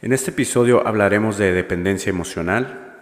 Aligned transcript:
En 0.00 0.12
este 0.12 0.30
episodio 0.30 0.86
hablaremos 0.86 1.38
de 1.38 1.52
dependencia 1.52 2.10
emocional, 2.10 2.94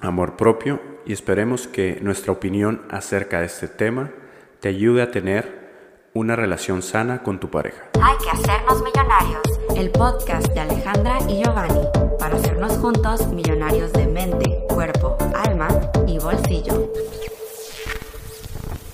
amor 0.00 0.36
propio 0.36 0.82
y 1.06 1.12
esperemos 1.12 1.68
que 1.68 2.00
nuestra 2.02 2.32
opinión 2.32 2.82
acerca 2.90 3.38
de 3.38 3.46
este 3.46 3.68
tema 3.68 4.10
te 4.58 4.68
ayude 4.68 5.02
a 5.02 5.12
tener 5.12 6.10
una 6.14 6.34
relación 6.34 6.82
sana 6.82 7.22
con 7.22 7.38
tu 7.38 7.48
pareja. 7.48 7.90
Hay 8.02 8.16
que 8.18 8.30
hacernos 8.30 8.82
millonarios. 8.82 9.40
El 9.76 9.92
podcast 9.92 10.48
de 10.52 10.58
Alejandra 10.58 11.18
y 11.28 11.44
Giovanni 11.44 11.86
para 12.18 12.34
hacernos 12.34 12.72
juntos 12.72 13.28
millonarios 13.28 13.92
de 13.92 14.08
mente, 14.08 14.64
cuerpo, 14.68 15.16
alma 15.36 15.68
y 16.08 16.18
bolsillo. 16.18 16.92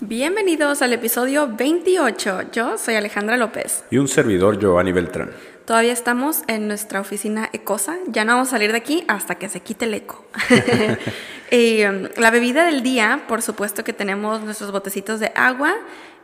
Bienvenidos 0.03 0.83
al 0.83 0.93
episodio 0.93 1.49
28. 1.57 2.51
Yo 2.53 2.77
soy 2.77 2.96
Alejandra 2.96 3.39
López. 3.39 3.85
Y 3.91 3.96
un 3.96 4.07
servidor 4.07 4.59
Giovanni 4.59 4.93
Beltrán. 4.93 5.30
Todavía 5.69 5.93
estamos 5.93 6.45
en 6.46 6.66
nuestra 6.66 6.98
oficina 6.98 7.50
Ecosa. 7.53 7.98
Ya 8.07 8.25
no 8.25 8.32
vamos 8.32 8.48
a 8.48 8.53
salir 8.53 8.73
de 8.73 8.79
aquí 8.79 9.05
hasta 9.07 9.35
que 9.35 9.50
se 9.50 9.61
quite 9.61 9.85
el 9.85 9.93
eco. 9.93 10.25
um, 11.53 12.08
la 12.17 12.31
bebida 12.31 12.64
del 12.64 12.82
día, 12.82 13.25
por 13.29 13.43
supuesto 13.43 13.85
que 13.85 13.93
tenemos 13.93 14.41
nuestros 14.41 14.72
botecitos 14.72 15.21
de 15.21 15.31
agua 15.35 15.75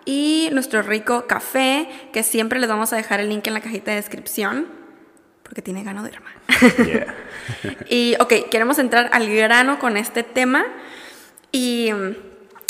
y 0.07 0.49
nuestro 0.53 0.81
rico 0.81 1.27
café, 1.27 1.91
que 2.11 2.23
siempre 2.23 2.59
les 2.59 2.71
vamos 2.71 2.95
a 2.95 2.97
dejar 2.97 3.21
el 3.21 3.29
link 3.29 3.47
en 3.47 3.53
la 3.53 3.61
cajita 3.61 3.91
de 3.91 3.99
descripción, 3.99 4.67
porque 5.43 5.61
tiene 5.61 5.85
ganoderma. 5.85 6.31
Yeah. 6.79 7.15
y, 7.91 8.17
ok, 8.21 8.49
queremos 8.51 8.79
entrar 8.79 9.11
al 9.13 9.29
grano 9.29 9.79
con 9.79 9.99
este 9.99 10.23
tema 10.23 10.65
y 11.53 11.93
um, 11.93 12.15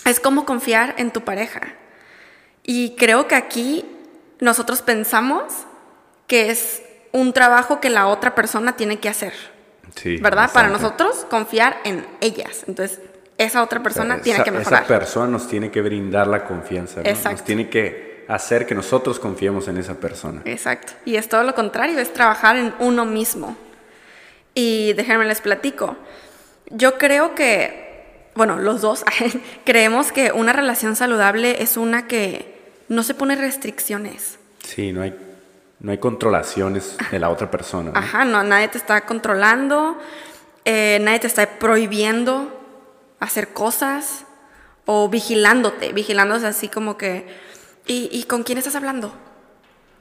es 0.06 0.18
cómo 0.18 0.44
confiar 0.44 0.96
en 0.98 1.12
tu 1.12 1.20
pareja. 1.20 1.60
Y 2.64 2.96
creo 2.96 3.28
que 3.28 3.36
aquí 3.36 3.84
nosotros 4.40 4.82
pensamos 4.82 5.68
que 6.26 6.50
es 6.50 6.82
un 7.12 7.32
trabajo 7.32 7.80
que 7.80 7.90
la 7.90 8.06
otra 8.06 8.34
persona 8.34 8.76
tiene 8.76 8.98
que 8.98 9.08
hacer. 9.08 9.32
Sí, 9.94 10.16
¿Verdad? 10.16 10.50
Para 10.52 10.68
nosotros 10.68 11.26
confiar 11.30 11.76
en 11.84 12.04
ellas. 12.20 12.64
Entonces, 12.66 13.00
esa 13.38 13.62
otra 13.62 13.82
persona 13.82 14.20
tiene 14.20 14.42
que 14.42 14.50
mejorar. 14.50 14.82
Esa 14.82 14.88
persona 14.88 15.26
nos 15.28 15.48
tiene 15.48 15.70
que 15.70 15.80
brindar 15.80 16.26
la 16.26 16.44
confianza, 16.44 17.02
¿no? 17.02 17.08
Exacto. 17.08 17.30
Nos 17.30 17.44
tiene 17.44 17.68
que 17.68 18.24
hacer 18.28 18.66
que 18.66 18.74
nosotros 18.74 19.18
confiemos 19.18 19.68
en 19.68 19.76
esa 19.76 19.94
persona. 19.94 20.42
Exacto. 20.44 20.92
Y 21.04 21.16
es 21.16 21.28
todo 21.28 21.42
lo 21.42 21.54
contrario, 21.54 21.98
es 21.98 22.12
trabajar 22.12 22.56
en 22.56 22.74
uno 22.78 23.04
mismo. 23.04 23.56
Y 24.54 24.92
déjenme 24.94 25.24
les 25.24 25.40
platico. 25.40 25.96
Yo 26.70 26.96
creo 26.96 27.34
que, 27.34 28.30
bueno, 28.34 28.58
los 28.58 28.80
dos 28.80 29.04
creemos 29.64 30.12
que 30.12 30.32
una 30.32 30.52
relación 30.52 30.96
saludable 30.96 31.62
es 31.62 31.76
una 31.76 32.06
que 32.06 32.54
no 32.88 33.02
se 33.02 33.14
pone 33.14 33.36
restricciones. 33.36 34.38
Sí, 34.64 34.92
no 34.92 35.02
hay, 35.02 35.14
no 35.84 35.92
hay 35.92 35.98
controlaciones 35.98 36.96
de 37.10 37.18
la 37.18 37.28
otra 37.28 37.50
persona. 37.50 37.90
¿no? 37.90 37.98
Ajá, 37.98 38.24
no, 38.24 38.42
nadie 38.42 38.68
te 38.68 38.78
está 38.78 39.04
controlando, 39.04 39.98
eh, 40.64 40.98
nadie 41.02 41.20
te 41.20 41.26
está 41.26 41.58
prohibiendo 41.58 42.48
hacer 43.20 43.48
cosas 43.48 44.24
o 44.86 45.10
vigilándote, 45.10 45.92
vigilándose 45.92 46.46
así 46.46 46.68
como 46.68 46.96
que, 46.96 47.26
¿y, 47.86 48.08
¿y 48.10 48.24
con 48.24 48.44
quién 48.44 48.56
estás 48.56 48.76
hablando? 48.76 49.12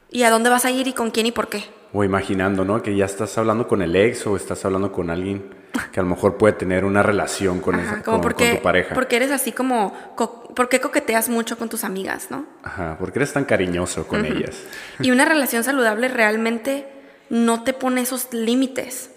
¿Y 0.09 0.23
a 0.23 0.29
dónde 0.29 0.49
vas 0.49 0.63
a 0.63 0.71
ir 0.71 0.87
y 0.87 0.93
con 0.93 1.11
quién 1.11 1.25
y 1.25 1.33
por 1.33 1.49
qué? 1.49 1.65
O 1.91 2.05
imaginando, 2.05 2.63
¿no? 2.63 2.81
Que 2.81 2.95
ya 2.95 3.03
estás 3.03 3.37
hablando 3.37 3.67
con 3.67 3.81
el 3.81 3.93
ex 3.97 4.25
o 4.25 4.37
estás 4.37 4.63
hablando 4.63 4.93
con 4.93 5.09
alguien 5.09 5.53
que 5.91 5.99
a 5.99 6.03
lo 6.03 6.09
mejor 6.09 6.37
puede 6.37 6.53
tener 6.53 6.85
una 6.85 7.01
relación 7.01 7.59
con, 7.59 7.75
Ajá, 7.75 7.83
esa, 7.95 8.03
como 8.03 8.17
con, 8.17 8.21
porque, 8.21 8.49
con 8.49 8.57
tu 8.57 8.63
pareja. 8.63 8.93
porque 8.95 9.15
eres 9.15 9.31
así 9.31 9.51
como, 9.51 9.93
co- 10.15 10.43
¿por 10.53 10.69
qué 10.69 10.79
coqueteas 10.79 11.29
mucho 11.29 11.57
con 11.57 11.67
tus 11.69 11.83
amigas, 11.83 12.27
no? 12.29 12.45
Ajá, 12.63 12.95
porque 12.99 13.19
eres 13.19 13.33
tan 13.33 13.45
cariñoso 13.45 14.07
con 14.07 14.25
ellas. 14.25 14.55
Y 15.01 15.09
una 15.11 15.25
relación 15.25 15.63
saludable 15.63 16.07
realmente 16.09 16.85
no 17.29 17.63
te 17.63 17.73
pone 17.73 18.01
esos 18.01 18.31
límites. 18.33 19.09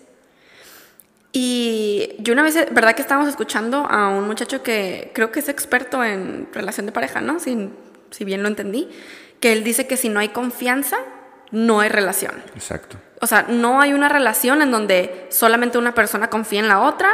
Y 1.32 2.14
yo 2.20 2.32
una 2.32 2.42
vez, 2.42 2.54
¿verdad 2.72 2.94
que 2.94 3.02
estábamos 3.02 3.28
escuchando 3.28 3.86
a 3.86 4.08
un 4.08 4.26
muchacho 4.26 4.62
que 4.62 5.10
creo 5.14 5.30
que 5.30 5.40
es 5.40 5.48
experto 5.50 6.02
en 6.02 6.48
relación 6.52 6.86
de 6.86 6.92
pareja, 6.92 7.20
¿no? 7.20 7.38
Si, 7.40 7.68
si 8.10 8.24
bien 8.24 8.42
lo 8.42 8.48
entendí, 8.48 8.88
que 9.40 9.52
él 9.52 9.62
dice 9.62 9.86
que 9.86 9.98
si 9.98 10.08
no 10.08 10.20
hay 10.20 10.30
confianza, 10.30 10.96
no 11.50 11.80
hay 11.80 11.88
relación. 11.88 12.32
Exacto. 12.54 12.96
O 13.20 13.26
sea, 13.26 13.46
no 13.48 13.80
hay 13.80 13.92
una 13.92 14.08
relación 14.08 14.62
en 14.62 14.70
donde 14.70 15.26
solamente 15.30 15.78
una 15.78 15.94
persona 15.94 16.28
confíe 16.28 16.58
en 16.58 16.68
la 16.68 16.80
otra 16.80 17.08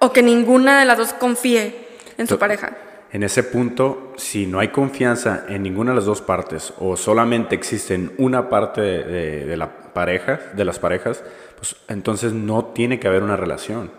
o 0.00 0.12
que 0.12 0.22
ninguna 0.22 0.80
de 0.80 0.84
las 0.86 0.98
dos 0.98 1.12
confíe 1.12 1.86
en 2.16 2.26
su 2.26 2.38
pareja. 2.38 2.76
En 3.10 3.22
ese 3.22 3.42
punto, 3.42 4.12
si 4.16 4.46
no 4.46 4.58
hay 4.60 4.68
confianza 4.68 5.44
en 5.48 5.62
ninguna 5.62 5.92
de 5.92 5.96
las 5.96 6.04
dos 6.04 6.20
partes 6.20 6.74
o 6.78 6.96
solamente 6.96 7.54
existe 7.54 7.94
en 7.94 8.12
una 8.18 8.50
parte 8.50 8.80
de, 8.82 9.04
de- 9.04 9.46
de 9.46 9.56
la 9.56 9.70
pareja, 9.94 10.40
de 10.54 10.64
las 10.64 10.78
parejas, 10.78 11.22
pues 11.56 11.74
entonces 11.88 12.32
no 12.34 12.66
tiene 12.66 12.98
que 13.00 13.08
haber 13.08 13.22
una 13.22 13.36
relación. 13.36 13.90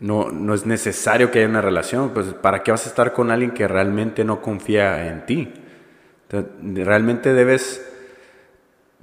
no, 0.00 0.30
no 0.30 0.52
es 0.52 0.66
necesario 0.66 1.30
que 1.30 1.38
haya 1.38 1.48
una 1.48 1.62
relación. 1.62 2.10
Pues 2.10 2.26
¿para 2.34 2.62
qué 2.62 2.70
vas 2.70 2.84
a 2.84 2.90
estar 2.90 3.14
con 3.14 3.30
alguien 3.30 3.52
que 3.52 3.66
realmente 3.66 4.22
no 4.24 4.42
confía 4.42 5.08
en 5.08 5.24
ti? 5.24 5.54
Realmente 6.62 7.32
debes 7.32 7.82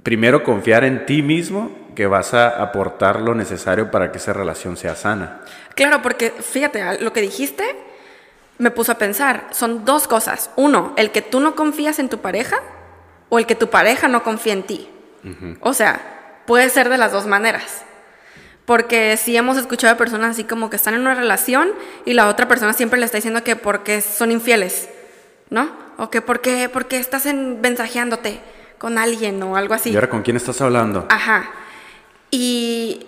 primero 0.06 0.44
confiar 0.44 0.84
en 0.84 1.04
ti 1.04 1.20
mismo 1.20 1.72
que 1.96 2.06
vas 2.06 2.32
a 2.32 2.62
aportar 2.62 3.20
lo 3.20 3.34
necesario 3.34 3.90
para 3.90 4.12
que 4.12 4.18
esa 4.18 4.32
relación 4.32 4.76
sea 4.76 4.94
sana. 4.94 5.40
Claro, 5.74 6.00
porque 6.00 6.30
fíjate, 6.30 7.00
lo 7.00 7.12
que 7.12 7.20
dijiste 7.20 7.64
me 8.58 8.70
puso 8.70 8.92
a 8.92 8.98
pensar, 8.98 9.48
son 9.50 9.84
dos 9.84 10.06
cosas. 10.06 10.50
Uno, 10.54 10.94
el 10.96 11.10
que 11.10 11.22
tú 11.22 11.40
no 11.40 11.56
confías 11.56 11.98
en 11.98 12.08
tu 12.08 12.18
pareja 12.18 12.60
o 13.30 13.40
el 13.40 13.46
que 13.46 13.56
tu 13.56 13.68
pareja 13.68 14.06
no 14.06 14.22
confía 14.22 14.52
en 14.52 14.62
ti. 14.62 14.88
O 15.58 15.74
sea, 15.74 16.40
puede 16.46 16.70
ser 16.70 16.88
de 16.88 16.98
las 16.98 17.10
dos 17.10 17.26
maneras. 17.26 17.82
Porque 18.64 19.16
sí 19.16 19.36
hemos 19.36 19.56
escuchado 19.56 19.92
de 19.92 19.98
personas 19.98 20.30
así 20.30 20.44
como 20.44 20.70
que 20.70 20.76
están 20.76 20.94
en 20.94 21.00
una 21.00 21.16
relación 21.16 21.70
y 22.04 22.12
la 22.12 22.28
otra 22.28 22.46
persona 22.46 22.74
siempre 22.74 23.00
le 23.00 23.06
está 23.06 23.18
diciendo 23.18 23.42
que 23.42 23.56
porque 23.56 24.00
son 24.02 24.30
infieles, 24.30 24.88
¿no? 25.50 25.68
O 25.98 26.10
que 26.10 26.22
porque, 26.22 26.68
porque 26.72 26.98
estás 26.98 27.26
en, 27.26 27.60
mensajeándote 27.60 28.40
con 28.78 28.98
alguien 28.98 29.42
o 29.42 29.56
algo 29.56 29.74
así. 29.74 29.90
¿Y 29.90 29.94
ahora 29.94 30.10
con 30.10 30.22
quién 30.22 30.36
estás 30.36 30.60
hablando? 30.60 31.06
Ajá. 31.08 31.50
Y 32.30 33.06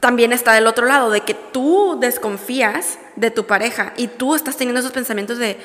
también 0.00 0.32
está 0.32 0.52
del 0.52 0.66
otro 0.66 0.86
lado, 0.86 1.10
de 1.10 1.22
que 1.22 1.34
tú 1.34 1.98
desconfías 2.00 2.98
de 3.16 3.30
tu 3.30 3.46
pareja 3.46 3.92
y 3.96 4.08
tú 4.08 4.34
estás 4.34 4.56
teniendo 4.56 4.80
esos 4.80 4.92
pensamientos 4.92 5.38
de, 5.38 5.58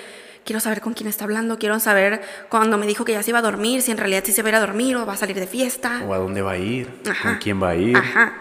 quiero 0.45 0.59
saber 0.59 0.81
con 0.81 0.93
quién 0.93 1.09
está 1.09 1.25
hablando, 1.25 1.59
quiero 1.59 1.79
saber 1.79 2.21
cuando 2.49 2.77
me 2.77 2.87
dijo 2.87 3.05
que 3.05 3.13
ya 3.13 3.23
se 3.23 3.31
iba 3.31 3.39
a 3.39 3.43
dormir, 3.43 3.81
si 3.81 3.91
en 3.91 3.97
realidad 3.97 4.23
sí 4.25 4.31
se 4.31 4.41
va 4.41 4.47
a 4.47 4.51
ir 4.51 4.55
a 4.55 4.59
dormir 4.59 4.95
o 4.95 5.05
va 5.05 5.13
a 5.13 5.17
salir 5.17 5.39
de 5.39 5.47
fiesta. 5.47 6.01
¿O 6.07 6.13
a 6.13 6.17
dónde 6.17 6.41
va 6.41 6.51
a 6.53 6.57
ir? 6.57 7.01
Ajá. 7.09 7.29
¿Con 7.29 7.37
quién 7.39 7.61
va 7.61 7.69
a 7.69 7.75
ir? 7.75 7.95
Ajá. 7.95 8.33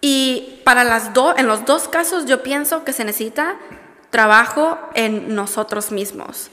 Y 0.00 0.60
para 0.64 0.84
las 0.84 1.12
dos, 1.12 1.34
en 1.38 1.46
los 1.46 1.64
dos 1.64 1.88
casos 1.88 2.26
yo 2.26 2.42
pienso 2.42 2.84
que 2.84 2.92
se 2.92 3.04
necesita 3.04 3.56
trabajo 4.10 4.78
en 4.94 5.34
nosotros 5.34 5.90
mismos. 5.90 6.50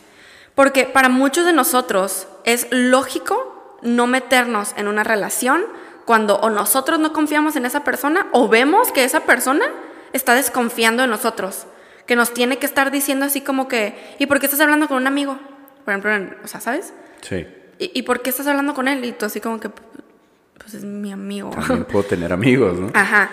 Porque 0.56 0.86
para 0.86 1.09
muchos 1.09 1.46
de 1.46 1.53
nosotros 1.53 2.28
es 2.44 2.68
lógico 2.72 3.54
no 3.81 4.08
meternos 4.08 4.74
en 4.78 4.88
una 4.88 5.03
relación 5.03 5.66
cuando 6.06 6.38
o 6.38 6.50
nosotros 6.50 7.00
no 7.00 7.13
confiamos 7.13 7.56
en 7.56 7.66
esa 7.66 7.84
persona 7.84 8.28
o 8.31 8.47
vemos 8.47 8.91
que 8.91 9.03
esa 9.03 9.22
persona 9.22 9.66
está 10.13 10.36
desconfiando 10.36 11.02
de 11.02 11.08
nosotros. 11.08 11.66
Que 12.06 12.16
nos 12.16 12.34
tiene 12.34 12.58
que 12.58 12.68
estar 12.68 12.91
diciendo 12.91 13.25
así 13.25 13.41
como 13.41 13.68
que, 13.68 14.16
¿y 14.19 14.28
por 14.28 14.40
qué 14.40 14.46
estás 14.46 14.62
hablando 14.62 14.88
con 14.88 14.97
un 14.97 15.08
amigo? 15.08 15.40
Por 15.84 15.94
ejemplo, 15.94 16.38
o 16.44 16.47
sea, 16.47 16.62
¿sabes? 16.62 16.94
Sí. 17.22 17.47
¿Y, 17.80 17.91
y 18.00 18.03
por 18.03 18.22
qué 18.22 18.30
estás 18.30 18.46
hablando 18.47 18.75
con 18.75 18.88
él? 18.88 19.03
Y 19.03 19.12
tú 19.12 19.25
así 19.25 19.41
como 19.41 19.59
que, 19.59 19.69
pues 19.69 20.75
es 20.75 20.84
mi 20.84 21.12
amigo. 21.12 21.50
También 21.50 21.86
puedo 21.92 22.06
tener 22.06 22.31
amigos, 22.31 22.78
¿no? 22.78 22.92
Ajá. 22.94 23.31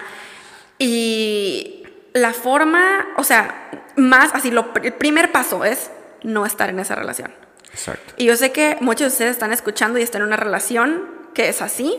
Y 0.78 1.84
la 2.14 2.32
forma, 2.32 3.08
o 3.16 3.24
sea, 3.24 3.70
más 3.96 4.34
así, 4.34 4.50
lo, 4.50 4.70
el 4.82 4.94
primer 4.94 5.32
paso 5.32 5.64
es 5.64 5.90
no 6.22 6.46
estar 6.46 6.70
en 6.70 6.78
esa 6.80 6.94
relación. 6.94 7.30
Exacto. 7.72 8.14
Y 8.16 8.26
yo 8.26 8.36
sé 8.36 8.52
que 8.52 8.76
muchos 8.80 9.00
de 9.00 9.08
ustedes 9.08 9.30
están 9.32 9.52
escuchando 9.52 9.98
y 9.98 10.02
están 10.02 10.22
en 10.22 10.28
una 10.28 10.36
relación 10.36 11.04
que 11.34 11.48
es 11.48 11.62
así 11.62 11.96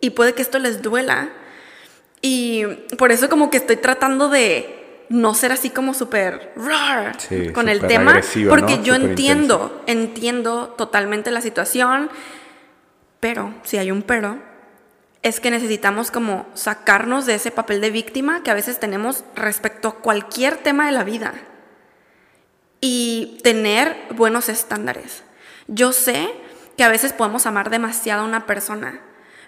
y 0.00 0.10
puede 0.10 0.34
que 0.34 0.42
esto 0.42 0.58
les 0.58 0.82
duela. 0.82 1.30
Y 2.20 2.64
por 2.98 3.12
eso 3.12 3.28
como 3.28 3.50
que 3.50 3.56
estoy 3.56 3.76
tratando 3.76 4.28
de 4.28 5.04
no 5.08 5.34
ser 5.34 5.52
así 5.52 5.70
como 5.70 5.94
súper 5.94 6.52
Sí, 7.18 7.50
con 7.52 7.68
el 7.68 7.80
tema, 7.86 8.20
porque 8.48 8.76
¿no? 8.76 8.82
yo 8.82 8.94
Súper 8.94 9.10
entiendo, 9.10 9.82
entiendo 9.86 10.74
totalmente 10.76 11.30
la 11.30 11.40
situación, 11.40 12.10
pero 13.20 13.54
si 13.62 13.78
hay 13.78 13.90
un 13.90 14.02
pero, 14.02 14.38
es 15.22 15.40
que 15.40 15.50
necesitamos 15.50 16.10
como 16.10 16.46
sacarnos 16.54 17.26
de 17.26 17.34
ese 17.34 17.50
papel 17.50 17.80
de 17.80 17.90
víctima 17.90 18.42
que 18.42 18.50
a 18.50 18.54
veces 18.54 18.78
tenemos 18.80 19.24
respecto 19.34 19.88
a 19.88 19.94
cualquier 19.96 20.56
tema 20.56 20.86
de 20.86 20.92
la 20.92 21.04
vida 21.04 21.34
y 22.88 23.40
tener 23.42 23.96
buenos 24.10 24.48
estándares. 24.48 25.24
Yo 25.66 25.92
sé 25.92 26.30
que 26.76 26.84
a 26.84 26.88
veces 26.88 27.12
podemos 27.12 27.44
amar 27.44 27.68
demasiado 27.68 28.22
a 28.22 28.24
una 28.24 28.46
persona, 28.46 29.00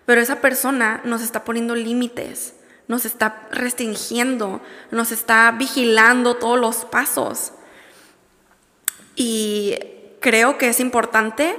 pero 0.06 0.20
esa 0.20 0.40
persona 0.40 1.00
nos 1.04 1.22
está 1.22 1.44
poniendo 1.44 1.76
límites, 1.76 2.54
nos 2.88 3.04
está 3.04 3.46
restringiendo, 3.52 4.60
nos 4.90 5.12
está 5.12 5.52
vigilando 5.52 6.34
todos 6.34 6.58
los 6.58 6.84
pasos. 6.84 7.52
Y 9.14 9.78
creo 10.18 10.58
que 10.58 10.70
es 10.70 10.80
importante, 10.80 11.54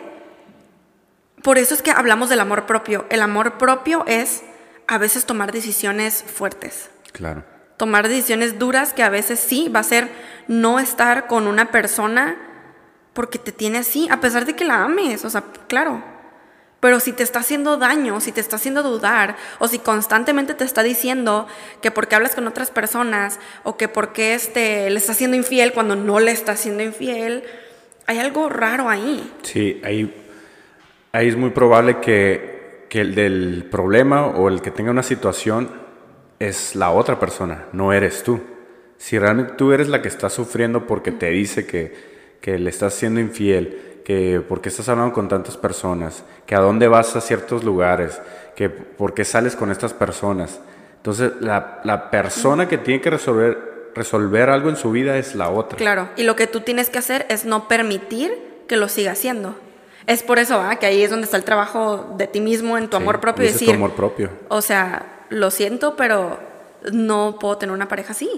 por 1.44 1.58
eso 1.58 1.74
es 1.74 1.82
que 1.82 1.92
hablamos 1.92 2.28
del 2.28 2.42
amor 2.42 2.66
propio. 2.66 3.06
El 3.10 3.22
amor 3.22 3.58
propio 3.58 4.04
es 4.06 4.44
a 4.86 4.98
veces 4.98 5.26
tomar 5.26 5.54
decisiones 5.54 6.24
fuertes. 6.24 6.90
Claro. 7.14 7.46
Tomar 7.80 8.10
decisiones 8.10 8.60
duras 8.60 8.92
que 8.92 9.04
a 9.04 9.10
veces 9.10 9.40
sí 9.40 9.70
va 9.70 9.80
a 9.80 9.84
ser 9.84 10.10
no 10.50 10.80
estar 10.80 11.28
con 11.28 11.48
una 11.48 11.72
persona 11.72 12.36
porque 13.14 13.40
te 13.40 13.54
tiene 13.54 13.78
así, 13.78 14.10
a 14.12 14.20
pesar 14.20 14.46
de 14.46 14.54
que 14.54 14.66
la 14.66 14.84
ames, 14.84 15.24
o 15.24 15.30
sea, 15.30 15.46
claro. 15.68 16.04
Pero 16.82 17.00
si 17.00 17.14
te 17.14 17.24
está 17.24 17.40
haciendo 17.40 17.78
daño, 17.78 18.20
si 18.20 18.34
te 18.34 18.42
está 18.42 18.58
haciendo 18.58 18.84
dudar, 18.84 19.38
o 19.60 19.70
si 19.70 19.80
constantemente 19.80 20.54
te 20.54 20.66
está 20.66 20.84
diciendo 20.84 21.48
que 21.82 21.90
porque 21.90 22.16
hablas 22.16 22.36
con 22.36 22.48
otras 22.48 22.70
personas, 22.70 23.40
o 23.64 23.78
que 23.78 23.88
porque 23.88 24.34
este, 24.34 24.90
le 24.90 24.98
está 24.98 25.14
haciendo 25.14 25.38
infiel 25.38 25.72
cuando 25.72 25.96
no 25.96 26.20
le 26.20 26.32
está 26.32 26.52
haciendo 26.52 26.84
infiel, 26.84 27.44
hay 28.08 28.20
algo 28.20 28.50
raro 28.50 28.90
ahí. 28.90 29.34
Sí, 29.44 29.82
ahí, 29.86 30.14
ahí 31.14 31.30
es 31.30 31.38
muy 31.38 31.50
probable 31.50 32.00
que 32.02 32.60
que 32.90 33.02
el 33.02 33.16
del 33.16 33.68
problema 33.70 34.26
o 34.26 34.50
el 34.50 34.62
que 34.62 34.72
tenga 34.72 34.92
una 34.92 35.04
situación 35.04 35.70
es 36.40 36.76
la 36.76 36.92
otra 36.92 37.20
persona, 37.20 37.66
no 37.74 37.94
eres 37.94 38.24
tú. 38.24 38.40
Si 38.98 39.20
realmente 39.20 39.54
tú 39.54 39.72
eres 39.72 39.90
la 39.90 40.02
que 40.02 40.08
está 40.08 40.30
sufriendo 40.30 40.88
porque 40.88 41.12
te 41.12 41.30
dice 41.30 41.66
que, 41.66 42.20
le 42.44 42.70
estás 42.70 42.94
siendo 42.94 43.20
infiel, 43.20 44.02
que 44.04 44.42
porque 44.48 44.70
estás 44.70 44.90
hablando 44.90 45.14
con 45.14 45.28
tantas 45.28 45.58
personas, 45.58 46.24
que 46.46 46.56
a 46.56 46.60
dónde 46.60 46.88
vas 46.88 47.16
a 47.16 47.22
ciertos 47.22 47.64
lugares, 47.64 48.20
que 48.56 48.70
por 48.70 49.14
qué 49.14 49.24
sales 49.24 49.56
con 49.56 49.70
estas 49.70 49.94
personas. 49.94 50.60
Entonces, 50.96 51.34
la, 51.40 51.82
la 51.84 52.10
persona 52.10 52.68
que 52.68 52.78
tiene 52.78 53.02
que 53.02 53.12
resolver, 53.12 53.92
resolver 53.94 54.50
algo 54.50 54.70
en 54.70 54.78
su 54.78 54.92
vida 54.92 55.18
es 55.18 55.36
la 55.36 55.50
otra. 55.50 55.78
Claro, 55.78 56.10
y 56.16 56.24
lo 56.24 56.36
que 56.36 56.48
tú 56.48 56.62
tienes 56.62 56.90
que 56.90 56.98
hacer 56.98 57.26
es 57.30 57.46
no 57.46 57.68
permitir 57.68 58.32
que 58.68 58.78
lo 58.78 58.88
siga 58.90 59.12
haciendo. 59.12 59.56
Es 60.08 60.24
por 60.24 60.40
eso, 60.40 60.64
que 60.80 60.88
ahí 60.88 61.04
es 61.04 61.12
donde 61.12 61.26
está 61.26 61.38
el 61.38 61.44
trabajo 61.44 62.16
de 62.18 62.26
ti 62.26 62.42
mismo, 62.42 62.78
en 62.78 62.90
tu 62.90 62.98
amor 62.98 63.20
propio. 63.20 63.46
Y 63.46 63.52
decir, 63.52 63.68
tu 63.68 63.76
amor 63.76 63.92
propio. 63.92 64.32
O 64.48 64.62
sea, 64.62 65.19
lo 65.30 65.52
siento, 65.52 65.96
pero 65.96 66.40
no 66.92 67.38
puedo 67.40 67.58
tener 67.58 67.74
una 67.74 67.88
pareja 67.88 68.12
así. 68.12 68.30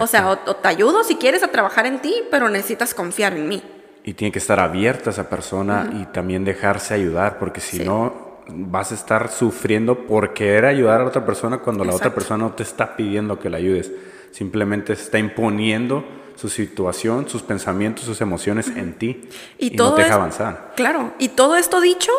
O 0.00 0.06
sea, 0.06 0.30
o, 0.30 0.56
te 0.56 0.68
ayudo 0.68 1.04
si 1.04 1.16
quieres 1.16 1.42
a 1.42 1.48
trabajar 1.48 1.86
en 1.86 2.00
ti, 2.00 2.14
pero 2.30 2.48
necesitas 2.48 2.94
confiar 2.94 3.34
en 3.34 3.48
mí. 3.48 3.62
Y 4.02 4.14
tiene 4.14 4.32
que 4.32 4.38
estar 4.38 4.60
abierta 4.60 5.10
esa 5.10 5.28
persona 5.28 5.90
y 6.00 6.06
también 6.06 6.44
dejarse 6.44 6.94
ayudar, 6.94 7.38
porque 7.38 7.60
si 7.60 7.84
no 7.84 8.24
vas 8.48 8.92
a 8.92 8.94
estar 8.94 9.30
sufriendo 9.30 10.06
por 10.06 10.34
querer 10.34 10.66
ayudar 10.66 11.00
a 11.00 11.04
otra 11.04 11.24
persona 11.24 11.58
cuando 11.58 11.84
la 11.84 11.94
otra 11.94 12.14
persona 12.14 12.44
no 12.44 12.52
te 12.52 12.62
está 12.62 12.96
pidiendo 12.96 13.38
que 13.38 13.48
la 13.48 13.56
ayudes. 13.56 13.90
Simplemente 14.30 14.92
está 14.92 15.18
imponiendo 15.18 16.04
su 16.36 16.48
situación, 16.48 17.28
sus 17.28 17.42
pensamientos, 17.42 18.04
sus 18.04 18.20
emociones 18.20 18.68
en 18.68 18.94
ti 18.94 19.28
y, 19.58 19.76
todo 19.76 19.90
no 19.90 19.96
te 19.96 20.02
deja 20.02 20.14
avanzar. 20.14 20.72
Claro, 20.76 21.14
y 21.18 21.28
todo 21.28 21.56
esto 21.56 21.80
dicho 21.80 22.12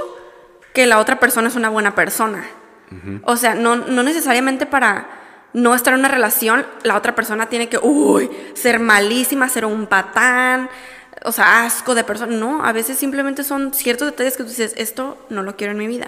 que 0.74 0.86
la 0.86 1.00
otra 1.00 1.20
persona 1.20 1.50
es 1.50 1.56
una 1.56 1.70
buena 1.70 1.94
persona. 1.94 2.46
O 3.24 3.36
sea, 3.36 3.56
no, 3.56 3.76
no 3.76 4.04
necesariamente 4.04 4.66
para 4.66 5.08
no 5.54 5.74
estar 5.74 5.94
en 5.94 6.02
una 6.02 6.10
relación, 6.10 6.66
la 6.84 6.98
otra 6.98 7.16
persona 7.16 7.48
tiene 7.48 7.70
que, 7.70 7.78
uy, 7.78 8.30
ser 8.54 8.80
malísima, 8.80 9.48
ser 9.48 9.66
un 9.66 9.88
patán, 9.88 10.70
o 11.24 11.32
sea, 11.32 11.64
asco 11.64 11.96
de 11.96 12.04
persona. 12.04 12.36
No, 12.36 12.64
a 12.66 12.74
veces 12.74 12.98
simplemente 12.98 13.44
son 13.44 13.74
ciertos 13.74 14.08
detalles 14.08 14.36
que 14.38 14.44
tú 14.44 14.50
dices, 14.50 14.74
esto 14.78 15.18
no 15.30 15.44
lo 15.44 15.56
quiero 15.56 15.72
en 15.72 15.80
mi 15.80 15.88
vida. 15.88 16.08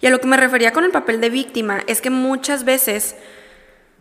Y 0.00 0.06
a 0.06 0.10
lo 0.10 0.20
que 0.20 0.26
me 0.26 0.36
refería 0.36 0.72
con 0.72 0.84
el 0.84 0.90
papel 0.90 1.20
de 1.20 1.30
víctima 1.30 1.80
es 1.86 2.00
que 2.00 2.10
muchas 2.10 2.64
veces 2.64 3.16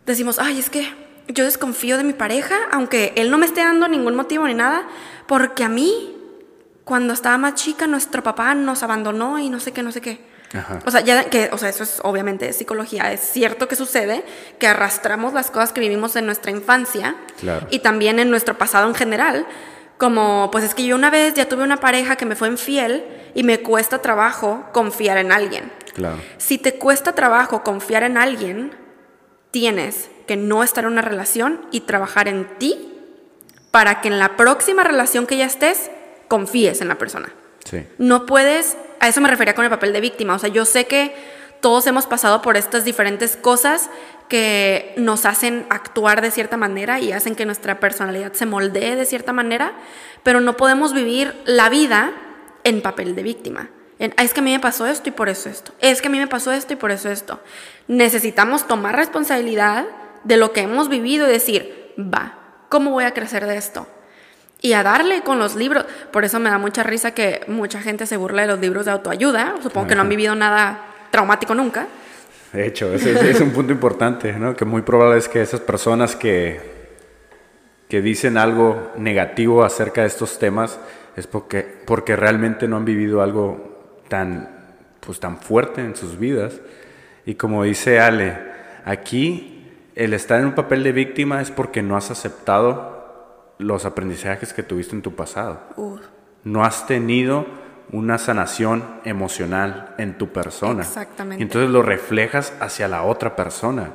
decimos, 0.06 0.38
ay, 0.38 0.60
es 0.60 0.69
que 0.69 0.94
yo 1.30 1.45
desconfío 1.45 1.98
de 1.98 2.04
mi 2.04 2.12
pareja, 2.12 2.56
aunque 2.71 3.13
él 3.15 3.31
no 3.31 3.38
me 3.38 3.45
esté 3.45 3.62
dando 3.62 3.88
ningún 3.88 4.15
motivo 4.15 4.45
ni 4.48 4.54
nada, 4.54 4.86
porque 5.27 5.63
a 5.63 5.69
mí, 5.69 6.18
cuando 6.83 7.13
estaba 7.13 7.38
más 7.38 7.56
chica, 7.56 7.88
nuestro 7.88 8.21
papá 8.21 8.54
nos 8.54 8.83
abandonó 8.83 9.39
y 9.39 9.50
no 9.50 9.62
sé 9.62 9.71
qué, 9.71 9.81
no 9.81 9.94
sé 9.94 10.01
qué. 10.01 10.33
O 10.86 10.92
sea, 10.92 11.02
ya 11.02 11.26
que, 11.26 11.50
o 11.52 11.58
sea, 11.58 11.70
eso 11.70 11.84
es 11.84 12.00
obviamente 12.04 12.54
psicología. 12.54 13.12
Es 13.12 13.22
cierto 13.22 13.68
que 13.68 13.76
sucede 13.76 14.24
que 14.60 14.68
arrastramos 14.68 15.34
las 15.34 15.50
cosas 15.50 15.74
que 15.74 15.82
vivimos 15.82 16.16
en 16.16 16.26
nuestra 16.26 16.52
infancia 16.52 17.16
y 17.70 17.80
también 17.80 18.20
en 18.20 18.30
nuestro 18.30 18.58
pasado 18.58 18.88
en 18.88 18.96
general. 18.96 19.48
Como, 19.98 20.50
pues 20.52 20.64
es 20.64 20.76
que 20.76 20.84
yo 20.84 20.96
una 20.96 21.10
vez 21.10 21.34
ya 21.34 21.48
tuve 21.48 21.64
una 21.64 21.78
pareja 21.78 22.16
que 22.16 22.26
me 22.26 22.36
fue 22.36 22.48
infiel 22.48 23.06
y 23.36 23.44
me 23.44 23.62
cuesta 23.62 24.00
trabajo 24.00 24.66
confiar 24.74 25.18
en 25.18 25.32
alguien. 25.32 25.72
Claro. 25.94 26.18
Si 26.38 26.58
te 26.58 26.76
cuesta 26.76 27.14
trabajo 27.14 27.64
confiar 27.64 28.04
en 28.04 28.18
alguien, 28.18 28.76
tienes 29.52 30.10
que 30.28 30.36
no 30.36 30.64
estar 30.64 30.84
en 30.84 30.92
una 30.92 31.02
relación 31.02 31.62
y 31.72 31.82
trabajar 31.82 32.28
en 32.28 32.58
ti 32.58 32.94
para 33.72 34.02
que 34.02 34.08
en 34.08 34.20
la 34.20 34.36
próxima 34.36 34.84
relación 34.84 35.26
que 35.26 35.38
ya 35.38 35.46
estés, 35.46 35.90
confíes 36.28 36.82
en 36.82 36.88
la 36.88 36.96
persona. 36.98 37.34
Sí. 37.64 37.86
No 37.98 38.26
puedes, 38.26 38.76
a 39.04 39.10
eso 39.10 39.20
me 39.20 39.28
refería 39.28 39.54
con 39.54 39.66
el 39.66 39.70
papel 39.70 39.92
de 39.92 40.00
víctima, 40.00 40.34
o 40.34 40.40
sea, 40.40 40.48
yo 40.48 40.64
sé 40.64 40.86
que 40.86 41.14
todos 41.60 41.86
hemos 41.88 42.06
pasado 42.08 42.42
por 42.42 42.56
estas 42.56 42.86
diferentes 42.86 43.36
cosas 43.36 43.90
que 44.30 44.94
nos 44.96 45.26
hacen 45.26 45.66
actuar 45.70 46.22
de 46.22 46.32
cierta 46.32 46.56
manera 46.56 47.02
y 47.02 47.12
hacen 47.12 47.36
que 47.36 47.46
nuestra 47.46 47.82
personalidad 47.82 48.32
se 48.32 48.46
moldee 48.46 48.96
de 48.96 49.04
cierta 49.04 49.34
manera, 49.34 49.74
pero 50.24 50.40
no 50.40 50.56
podemos 50.56 50.94
vivir 50.94 51.36
la 51.44 51.68
vida 51.68 52.14
en 52.64 52.82
papel 52.82 53.14
de 53.14 53.24
víctima. 53.24 53.70
Es 54.00 54.34
que 54.34 54.40
a 54.40 54.44
mí 54.44 54.54
me 54.54 54.62
pasó 54.62 54.88
esto 54.88 55.10
y 55.10 55.12
por 55.12 55.28
eso 55.28 55.50
esto. 55.50 55.74
Es 55.82 56.02
que 56.02 56.08
a 56.08 56.12
mí 56.12 56.18
me 56.18 56.28
pasó 56.28 56.54
esto 56.54 56.72
y 56.72 56.78
por 56.78 56.92
eso 56.92 57.10
esto. 57.10 57.42
Necesitamos 57.90 58.68
tomar 58.68 58.96
responsabilidad 58.96 59.86
de 60.24 60.38
lo 60.38 60.54
que 60.54 60.62
hemos 60.62 60.88
vivido 60.88 61.28
y 61.28 61.32
decir, 61.32 61.94
va, 62.00 62.40
¿cómo 62.70 62.92
voy 62.92 63.04
a 63.04 63.14
crecer 63.14 63.48
de 63.48 63.58
esto? 63.58 63.86
Y 64.65 64.71
a 64.71 64.81
darle 64.81 65.24
con 65.24 65.39
los 65.39 65.57
libros. 65.57 65.86
Por 66.10 66.24
eso 66.24 66.39
me 66.39 66.50
da 66.50 66.57
mucha 66.57 66.83
risa 66.83 67.12
que 67.13 67.42
mucha 67.50 67.81
gente 67.81 68.06
se 68.06 68.15
burla 68.15 68.44
de 68.44 68.48
los 68.48 68.60
libros 68.60 68.86
de 68.86 68.92
autoayuda. 68.92 69.56
Supongo 69.62 69.88
que 69.88 69.95
no 69.95 70.01
han 70.01 70.10
vivido 70.10 70.36
nada 70.36 70.86
traumático 71.12 71.54
nunca. 71.54 71.86
De 72.54 72.65
hecho, 72.65 72.94
ese, 72.94 73.30
es 73.30 73.42
un 73.42 73.51
punto 73.51 73.74
importante, 73.74 74.31
¿no? 74.31 74.56
Que 74.56 74.63
muy 74.63 74.81
probable 74.81 75.18
es 75.18 75.27
que 75.27 75.42
esas 75.42 75.60
personas 75.60 76.15
que, 76.15 76.62
que 77.89 78.01
dicen 78.01 78.38
algo 78.38 78.94
negativo 78.95 79.65
acerca 79.65 80.00
de 80.00 80.07
estos 80.07 80.39
temas 80.39 80.80
es 81.18 81.27
porque, 81.27 81.68
porque 81.86 82.15
realmente 82.15 82.65
no 82.69 82.77
han 82.77 82.86
vivido 82.86 83.21
algo 83.21 83.92
tan, 84.07 84.48
pues, 85.01 85.19
tan 85.19 85.39
fuerte 85.39 85.81
en 85.81 85.98
sus 85.98 86.18
vidas. 86.18 86.62
Y 87.25 87.36
como 87.36 87.65
dice 87.65 88.00
Ale, 88.00 88.38
aquí 88.86 89.74
el 89.95 90.13
estar 90.13 90.39
en 90.39 90.45
un 90.45 90.56
papel 90.56 90.83
de 90.83 90.94
víctima 90.94 91.42
es 91.42 91.51
porque 91.51 91.81
no 91.81 91.98
has 91.98 92.12
aceptado 92.12 92.93
los 93.58 93.86
aprendizajes 93.86 94.54
que 94.54 94.64
tuviste 94.64 94.96
en 94.96 95.02
tu 95.02 95.16
pasado. 95.16 95.62
No 96.44 96.64
has 96.64 96.88
tenido 96.88 97.46
una 97.92 98.18
sanación 98.18 98.84
emocional 99.06 99.94
en 99.98 100.18
tu 100.18 100.30
persona. 100.30 100.82
Exactamente. 100.82 101.42
Y 101.42 101.44
entonces 101.44 101.70
lo 101.70 101.82
reflejas 101.82 102.54
hacia 102.60 102.88
la 102.88 103.04
otra 103.04 103.36
persona. 103.36 103.92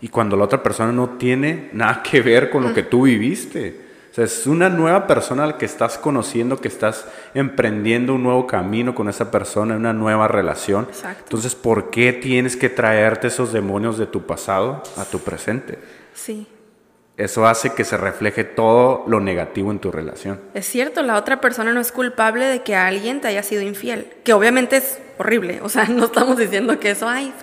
Y 0.00 0.08
cuando 0.08 0.36
la 0.36 0.44
otra 0.44 0.62
persona 0.62 0.92
no 0.92 1.10
tiene 1.10 1.68
nada 1.72 2.02
que 2.02 2.22
ver 2.22 2.50
con 2.50 2.62
lo 2.62 2.72
que 2.72 2.82
tú 2.82 3.02
viviste. 3.02 3.88
O 4.10 4.14
sea, 4.14 4.24
es 4.24 4.46
una 4.46 4.68
nueva 4.68 5.06
persona 5.06 5.44
al 5.44 5.56
que 5.56 5.66
estás 5.66 5.96
conociendo, 5.98 6.60
que 6.60 6.68
estás 6.68 7.06
emprendiendo 7.34 8.14
un 8.14 8.24
nuevo 8.24 8.46
camino 8.46 8.94
con 8.94 9.08
esa 9.08 9.30
persona, 9.30 9.76
una 9.76 9.92
nueva 9.92 10.26
relación. 10.26 10.86
Exacto. 10.88 11.24
Entonces, 11.24 11.54
¿por 11.54 11.90
qué 11.90 12.12
tienes 12.12 12.56
que 12.56 12.68
traerte 12.68 13.28
esos 13.28 13.52
demonios 13.52 13.98
de 13.98 14.06
tu 14.06 14.26
pasado 14.26 14.82
a 14.96 15.04
tu 15.04 15.20
presente? 15.20 15.78
Sí. 16.14 16.48
Eso 17.20 17.46
hace 17.46 17.74
que 17.74 17.84
se 17.84 17.98
refleje 17.98 18.44
todo 18.44 19.04
lo 19.06 19.20
negativo 19.20 19.70
en 19.70 19.78
tu 19.78 19.92
relación. 19.92 20.40
Es 20.54 20.64
cierto, 20.64 21.02
la 21.02 21.18
otra 21.18 21.38
persona 21.38 21.70
no 21.74 21.78
es 21.78 21.92
culpable 21.92 22.46
de 22.46 22.62
que 22.62 22.74
alguien 22.74 23.20
te 23.20 23.28
haya 23.28 23.42
sido 23.42 23.60
infiel, 23.60 24.06
que 24.24 24.32
obviamente 24.32 24.78
es 24.78 24.98
horrible. 25.18 25.60
O 25.62 25.68
sea, 25.68 25.84
no 25.90 26.06
estamos 26.06 26.38
diciendo 26.38 26.80
que 26.80 26.92
eso, 26.92 27.06
ay, 27.06 27.34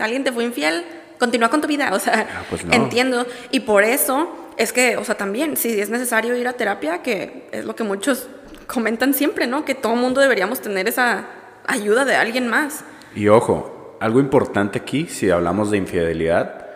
alguien 0.00 0.24
te 0.24 0.32
fue 0.32 0.42
infiel, 0.42 0.84
continúa 1.20 1.48
con 1.48 1.60
tu 1.60 1.68
vida. 1.68 1.90
O 1.92 2.00
sea, 2.00 2.26
ah, 2.28 2.42
pues 2.50 2.64
entiendo. 2.72 3.24
Y 3.52 3.60
por 3.60 3.84
eso 3.84 4.28
es 4.56 4.72
que, 4.72 4.96
o 4.96 5.04
sea, 5.04 5.16
también, 5.16 5.56
si 5.56 5.80
es 5.80 5.90
necesario 5.90 6.34
ir 6.34 6.48
a 6.48 6.54
terapia, 6.54 7.00
que 7.00 7.46
es 7.52 7.64
lo 7.64 7.76
que 7.76 7.84
muchos 7.84 8.26
comentan 8.66 9.14
siempre, 9.14 9.46
¿no? 9.46 9.64
Que 9.64 9.76
todo 9.76 9.94
mundo 9.94 10.20
deberíamos 10.20 10.60
tener 10.60 10.88
esa 10.88 11.26
ayuda 11.68 12.04
de 12.04 12.16
alguien 12.16 12.48
más. 12.48 12.84
Y 13.14 13.28
ojo, 13.28 13.96
algo 14.00 14.18
importante 14.18 14.80
aquí, 14.80 15.06
si 15.06 15.30
hablamos 15.30 15.70
de 15.70 15.76
infidelidad, 15.76 16.69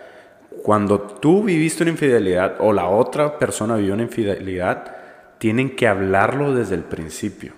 cuando 0.62 1.00
tú 1.00 1.42
viviste 1.42 1.82
una 1.82 1.92
infidelidad 1.92 2.56
o 2.61 2.73
la 2.73 2.88
otra 2.88 3.38
persona 3.38 3.76
vivió 3.76 3.94
una 3.94 4.04
infidelidad, 4.04 4.96
tienen 5.38 5.76
que 5.76 5.88
hablarlo 5.88 6.54
desde 6.54 6.75
el 6.75 6.84
principio. 6.84 7.52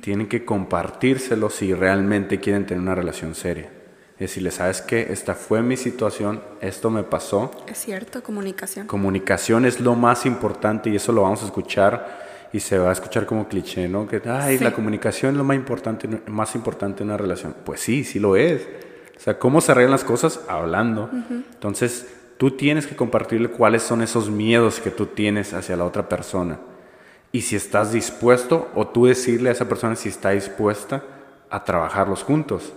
Tienen 0.00 0.28
que 0.28 0.44
compartírselo 0.44 1.50
si 1.50 1.72
realmente 1.74 2.40
quieren 2.40 2.66
tener 2.66 2.82
una 2.82 2.94
relación 2.94 3.34
seria 3.34 3.70
decirle, 4.18 4.50
¿sabes 4.50 4.80
qué? 4.80 5.08
Esta 5.10 5.34
fue 5.34 5.62
mi 5.62 5.76
situación, 5.76 6.40
esto 6.60 6.90
me 6.90 7.02
pasó. 7.02 7.50
Es 7.66 7.78
cierto, 7.78 8.22
comunicación. 8.22 8.86
Comunicación 8.86 9.66
es 9.66 9.80
lo 9.80 9.94
más 9.94 10.26
importante 10.26 10.90
y 10.90 10.96
eso 10.96 11.12
lo 11.12 11.22
vamos 11.22 11.42
a 11.42 11.46
escuchar 11.46 12.26
y 12.52 12.60
se 12.60 12.78
va 12.78 12.90
a 12.90 12.92
escuchar 12.92 13.26
como 13.26 13.48
cliché, 13.48 13.88
¿no? 13.88 14.06
Que, 14.06 14.22
ay, 14.26 14.58
la 14.58 14.72
comunicación 14.72 15.32
es 15.32 15.36
lo 15.38 15.44
más 15.44 15.56
importante, 15.56 16.08
más 16.26 16.54
importante 16.54 17.02
en 17.02 17.10
una 17.10 17.18
relación. 17.18 17.54
Pues 17.64 17.80
sí, 17.80 18.04
sí 18.04 18.18
lo 18.18 18.36
es. 18.36 18.66
O 19.16 19.20
sea, 19.20 19.38
¿cómo 19.38 19.60
se 19.60 19.72
arreglan 19.72 19.92
las 19.92 20.04
cosas? 20.04 20.40
Hablando. 20.48 21.10
Entonces, 21.30 22.06
tú 22.38 22.52
tienes 22.52 22.86
que 22.86 22.96
compartirle 22.96 23.48
cuáles 23.48 23.82
son 23.82 24.02
esos 24.02 24.30
miedos 24.30 24.80
que 24.80 24.90
tú 24.90 25.06
tienes 25.06 25.54
hacia 25.54 25.76
la 25.76 25.84
otra 25.84 26.08
persona. 26.08 26.58
Y 27.32 27.42
si 27.42 27.56
estás 27.56 27.92
dispuesto, 27.92 28.70
o 28.74 28.86
tú 28.86 29.06
decirle 29.06 29.48
a 29.48 29.52
esa 29.52 29.68
persona 29.68 29.96
si 29.96 30.08
está 30.08 30.30
dispuesta 30.30 31.02
a 31.50 31.64
trabajarlos 31.64 32.22
juntos. 32.22 32.72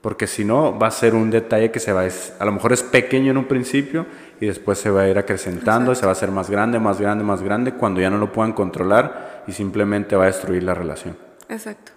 Porque 0.00 0.26
si 0.26 0.44
no, 0.44 0.78
va 0.78 0.86
a 0.88 0.92
ser 0.92 1.14
un 1.14 1.30
detalle 1.30 1.72
que 1.72 1.80
se 1.80 1.92
va 1.92 2.02
a... 2.02 2.08
A 2.38 2.44
lo 2.44 2.52
mejor 2.52 2.72
es 2.72 2.82
pequeño 2.82 3.32
en 3.32 3.38
un 3.38 3.46
principio 3.46 4.06
y 4.40 4.46
después 4.46 4.78
se 4.78 4.90
va 4.90 5.02
a 5.02 5.08
ir 5.08 5.18
acrecentando, 5.18 5.94
se 5.94 6.02
va 6.02 6.10
a 6.10 6.12
hacer 6.12 6.30
más 6.30 6.48
grande, 6.48 6.78
más 6.78 7.00
grande, 7.00 7.24
más 7.24 7.42
grande, 7.42 7.72
cuando 7.72 8.00
ya 8.00 8.10
no 8.10 8.18
lo 8.18 8.32
puedan 8.32 8.52
controlar 8.52 9.42
y 9.48 9.52
simplemente 9.52 10.14
va 10.14 10.24
a 10.24 10.26
destruir 10.26 10.62
la 10.62 10.74
relación. 10.74 11.16
Exacto. 11.48 11.92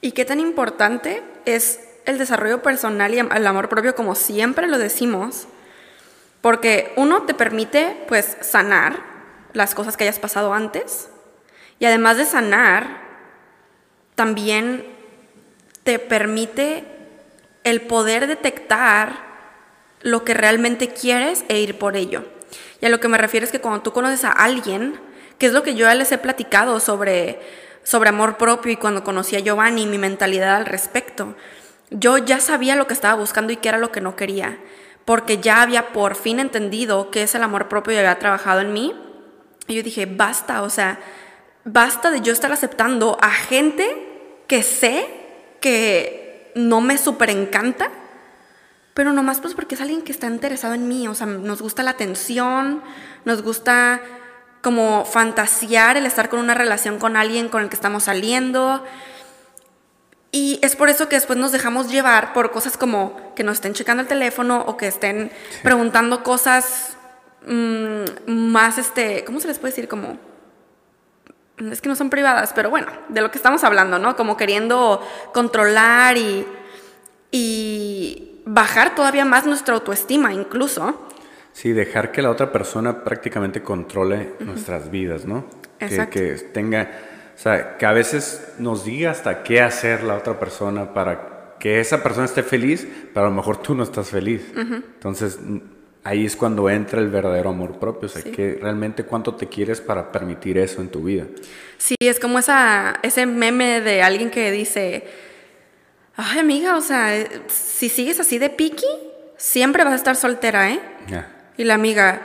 ¿Y 0.00 0.12
qué 0.12 0.24
tan 0.24 0.38
importante 0.38 1.22
es 1.44 1.80
el 2.04 2.18
desarrollo 2.18 2.62
personal 2.62 3.14
y 3.14 3.18
el 3.18 3.46
amor 3.46 3.68
propio, 3.68 3.94
como 3.94 4.14
siempre 4.14 4.68
lo 4.68 4.78
decimos? 4.78 5.48
Porque 6.44 6.92
uno 6.96 7.22
te 7.22 7.32
permite, 7.32 7.96
pues, 8.06 8.36
sanar 8.42 9.02
las 9.54 9.74
cosas 9.74 9.96
que 9.96 10.04
hayas 10.04 10.18
pasado 10.18 10.52
antes. 10.52 11.08
Y 11.78 11.86
además 11.86 12.18
de 12.18 12.26
sanar, 12.26 13.00
también 14.14 14.84
te 15.84 15.98
permite 15.98 16.84
el 17.62 17.80
poder 17.80 18.26
detectar 18.26 19.24
lo 20.02 20.22
que 20.26 20.34
realmente 20.34 20.88
quieres 20.88 21.46
e 21.48 21.60
ir 21.60 21.78
por 21.78 21.96
ello. 21.96 22.26
Y 22.82 22.84
a 22.84 22.90
lo 22.90 23.00
que 23.00 23.08
me 23.08 23.16
refiero 23.16 23.46
es 23.46 23.50
que 23.50 23.62
cuando 23.62 23.80
tú 23.80 23.94
conoces 23.94 24.26
a 24.26 24.30
alguien, 24.30 25.00
que 25.38 25.46
es 25.46 25.54
lo 25.54 25.62
que 25.62 25.74
yo 25.74 25.86
ya 25.86 25.94
les 25.94 26.12
he 26.12 26.18
platicado 26.18 26.78
sobre, 26.78 27.40
sobre 27.84 28.10
amor 28.10 28.36
propio 28.36 28.70
y 28.70 28.76
cuando 28.76 29.02
conocí 29.02 29.34
a 29.34 29.40
Giovanni, 29.40 29.86
mi 29.86 29.96
mentalidad 29.96 30.56
al 30.56 30.66
respecto, 30.66 31.36
yo 31.88 32.18
ya 32.18 32.38
sabía 32.38 32.76
lo 32.76 32.86
que 32.86 32.92
estaba 32.92 33.14
buscando 33.14 33.50
y 33.50 33.56
qué 33.56 33.70
era 33.70 33.78
lo 33.78 33.90
que 33.90 34.02
no 34.02 34.14
quería, 34.14 34.58
porque 35.04 35.38
ya 35.38 35.62
había 35.62 35.92
por 35.92 36.14
fin 36.14 36.40
entendido 36.40 37.10
qué 37.10 37.22
es 37.22 37.34
el 37.34 37.42
amor 37.42 37.68
propio 37.68 37.94
y 37.94 37.98
había 37.98 38.18
trabajado 38.18 38.60
en 38.60 38.72
mí. 38.72 38.94
Y 39.66 39.74
yo 39.74 39.82
dije, 39.82 40.06
basta, 40.06 40.62
o 40.62 40.70
sea, 40.70 40.98
basta 41.64 42.10
de 42.10 42.20
yo 42.20 42.32
estar 42.32 42.52
aceptando 42.52 43.18
a 43.20 43.30
gente 43.30 44.42
que 44.46 44.62
sé 44.62 45.06
que 45.60 46.52
no 46.54 46.80
me 46.80 46.98
super 46.98 47.30
encanta 47.30 47.90
pero 48.94 49.12
nomás 49.12 49.40
pues 49.40 49.54
porque 49.54 49.74
es 49.74 49.80
alguien 49.80 50.02
que 50.02 50.12
está 50.12 50.28
interesado 50.28 50.74
en 50.74 50.86
mí, 50.86 51.08
o 51.08 51.14
sea, 51.14 51.26
nos 51.26 51.60
gusta 51.60 51.82
la 51.82 51.90
atención, 51.90 52.80
nos 53.24 53.42
gusta 53.42 54.00
como 54.62 55.04
fantasear 55.04 55.96
el 55.96 56.06
estar 56.06 56.28
con 56.28 56.38
una 56.38 56.54
relación 56.54 56.98
con 56.98 57.16
alguien 57.16 57.48
con 57.48 57.62
el 57.62 57.68
que 57.68 57.74
estamos 57.74 58.04
saliendo. 58.04 58.84
Y 60.34 60.58
es 60.62 60.74
por 60.74 60.88
eso 60.88 61.08
que 61.08 61.14
después 61.14 61.38
nos 61.38 61.52
dejamos 61.52 61.92
llevar 61.92 62.32
por 62.32 62.50
cosas 62.50 62.76
como 62.76 63.32
que 63.36 63.44
nos 63.44 63.54
estén 63.54 63.72
checando 63.72 64.02
el 64.02 64.08
teléfono 64.08 64.64
o 64.66 64.76
que 64.76 64.88
estén 64.88 65.30
preguntando 65.62 66.24
cosas 66.24 66.96
mm, 67.46 68.32
más, 68.32 68.76
este, 68.78 69.22
¿cómo 69.24 69.38
se 69.38 69.46
les 69.46 69.60
puede 69.60 69.70
decir? 69.70 69.86
Como, 69.86 70.18
es 71.70 71.80
que 71.80 71.88
no 71.88 71.94
son 71.94 72.10
privadas, 72.10 72.50
pero 72.52 72.68
bueno, 72.68 72.88
de 73.10 73.20
lo 73.20 73.30
que 73.30 73.38
estamos 73.38 73.62
hablando, 73.62 74.00
¿no? 74.00 74.16
Como 74.16 74.36
queriendo 74.36 75.00
controlar 75.32 76.16
y, 76.16 76.44
y 77.30 78.40
bajar 78.44 78.96
todavía 78.96 79.24
más 79.24 79.46
nuestra 79.46 79.74
autoestima 79.74 80.32
incluso. 80.32 81.06
Sí, 81.52 81.72
dejar 81.72 82.10
que 82.10 82.22
la 82.22 82.30
otra 82.30 82.50
persona 82.50 83.04
prácticamente 83.04 83.62
controle 83.62 84.34
nuestras 84.40 84.90
vidas, 84.90 85.26
¿no? 85.26 85.44
Exacto. 85.78 86.18
Que, 86.18 86.34
tenga, 86.52 86.90
o 87.34 87.38
sea, 87.38 87.76
que 87.76 87.86
a 87.86 87.92
veces 87.92 88.54
nos 88.58 88.84
diga 88.84 89.10
hasta 89.10 89.42
qué 89.42 89.60
hacer 89.60 90.02
la 90.04 90.16
otra 90.16 90.38
persona 90.38 90.92
para 90.94 91.56
que 91.58 91.80
esa 91.80 92.02
persona 92.02 92.26
esté 92.26 92.42
feliz, 92.42 92.86
pero 93.12 93.26
a 93.26 93.28
lo 93.30 93.34
mejor 93.34 93.62
tú 93.62 93.74
no 93.74 93.82
estás 93.82 94.10
feliz. 94.10 94.52
Entonces, 94.54 95.38
ahí 96.04 96.26
es 96.26 96.36
cuando 96.36 96.68
entra 96.68 97.00
el 97.00 97.08
verdadero 97.08 97.50
amor 97.50 97.78
propio, 97.78 98.06
o 98.06 98.08
sea, 98.10 98.22
que 98.22 98.58
realmente 98.60 99.04
cuánto 99.04 99.34
te 99.34 99.48
quieres 99.48 99.80
para 99.80 100.12
permitir 100.12 100.58
eso 100.58 100.80
en 100.80 100.88
tu 100.88 101.04
vida. 101.04 101.24
Sí, 101.78 101.96
es 102.00 102.20
como 102.20 102.38
esa, 102.38 103.00
ese 103.02 103.26
meme 103.26 103.80
de 103.80 104.02
alguien 104.02 104.30
que 104.30 104.50
dice, 104.52 105.04
Ay, 106.16 106.38
amiga, 106.38 106.76
o 106.76 106.80
sea, 106.80 107.16
eh, 107.16 107.42
si 107.48 107.88
sigues 107.88 108.20
así 108.20 108.38
de 108.38 108.48
piqui, 108.48 108.86
siempre 109.36 109.82
vas 109.82 109.94
a 109.94 109.96
estar 109.96 110.16
soltera, 110.16 110.70
¿eh? 110.70 110.80
Y 111.56 111.64
la 111.64 111.74
amiga, 111.74 112.22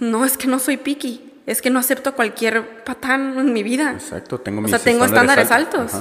no, 0.00 0.24
es 0.24 0.38
que 0.38 0.46
no 0.46 0.58
soy 0.60 0.76
piqui, 0.76 1.25
es 1.46 1.62
que 1.62 1.70
no 1.70 1.78
acepto 1.78 2.14
cualquier 2.14 2.84
patán 2.84 3.38
en 3.38 3.52
mi 3.52 3.62
vida. 3.62 3.92
Exacto, 3.92 4.38
tengo 4.38 4.60
mis 4.60 4.72
O 4.72 4.76
sea, 4.76 4.84
tengo 4.84 5.04
estándares, 5.04 5.50
altos. 5.50 5.92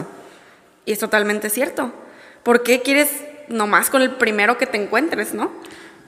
Y 0.86 0.92
es 0.92 1.00
totalmente 1.00 1.50
cierto. 1.50 1.94
¿Por 2.44 2.64
qué 2.64 2.82
quieres 2.82 3.24
nomás 3.48 3.90
con 3.90 4.02
el 4.02 4.12
primero 4.12 4.58
que 4.58 4.66
te 4.66 4.82
encuentres, 4.82 5.34
no? 5.34 5.52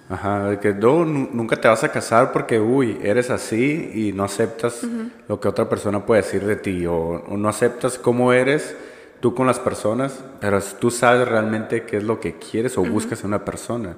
Ajá, 0.09 0.59
que 0.59 0.73
no, 0.73 1.05
nunca 1.05 1.59
te 1.59 1.67
vas 1.67 1.83
a 1.83 1.91
casar 1.91 2.31
porque, 2.31 2.59
uy, 2.59 2.97
eres 3.03 3.29
así 3.29 3.91
y 3.93 4.13
no 4.13 4.23
aceptas 4.23 4.81
lo 5.27 5.39
que 5.39 5.47
otra 5.47 5.67
persona 5.67 6.05
puede 6.05 6.21
decir 6.21 6.45
de 6.45 6.55
ti 6.55 6.85
o, 6.85 6.95
o 6.95 7.37
no 7.37 7.49
aceptas 7.49 7.99
cómo 7.99 8.33
eres 8.33 8.75
tú 9.19 9.35
con 9.35 9.47
las 9.47 9.59
personas, 9.59 10.23
pero 10.39 10.61
tú 10.61 10.91
sabes 10.91 11.27
realmente 11.27 11.83
qué 11.83 11.97
es 11.97 12.03
lo 12.03 12.19
que 12.19 12.35
quieres 12.35 12.77
o 12.77 12.83
buscas 12.83 13.21
en 13.21 13.27
una 13.27 13.43
persona. 13.43 13.95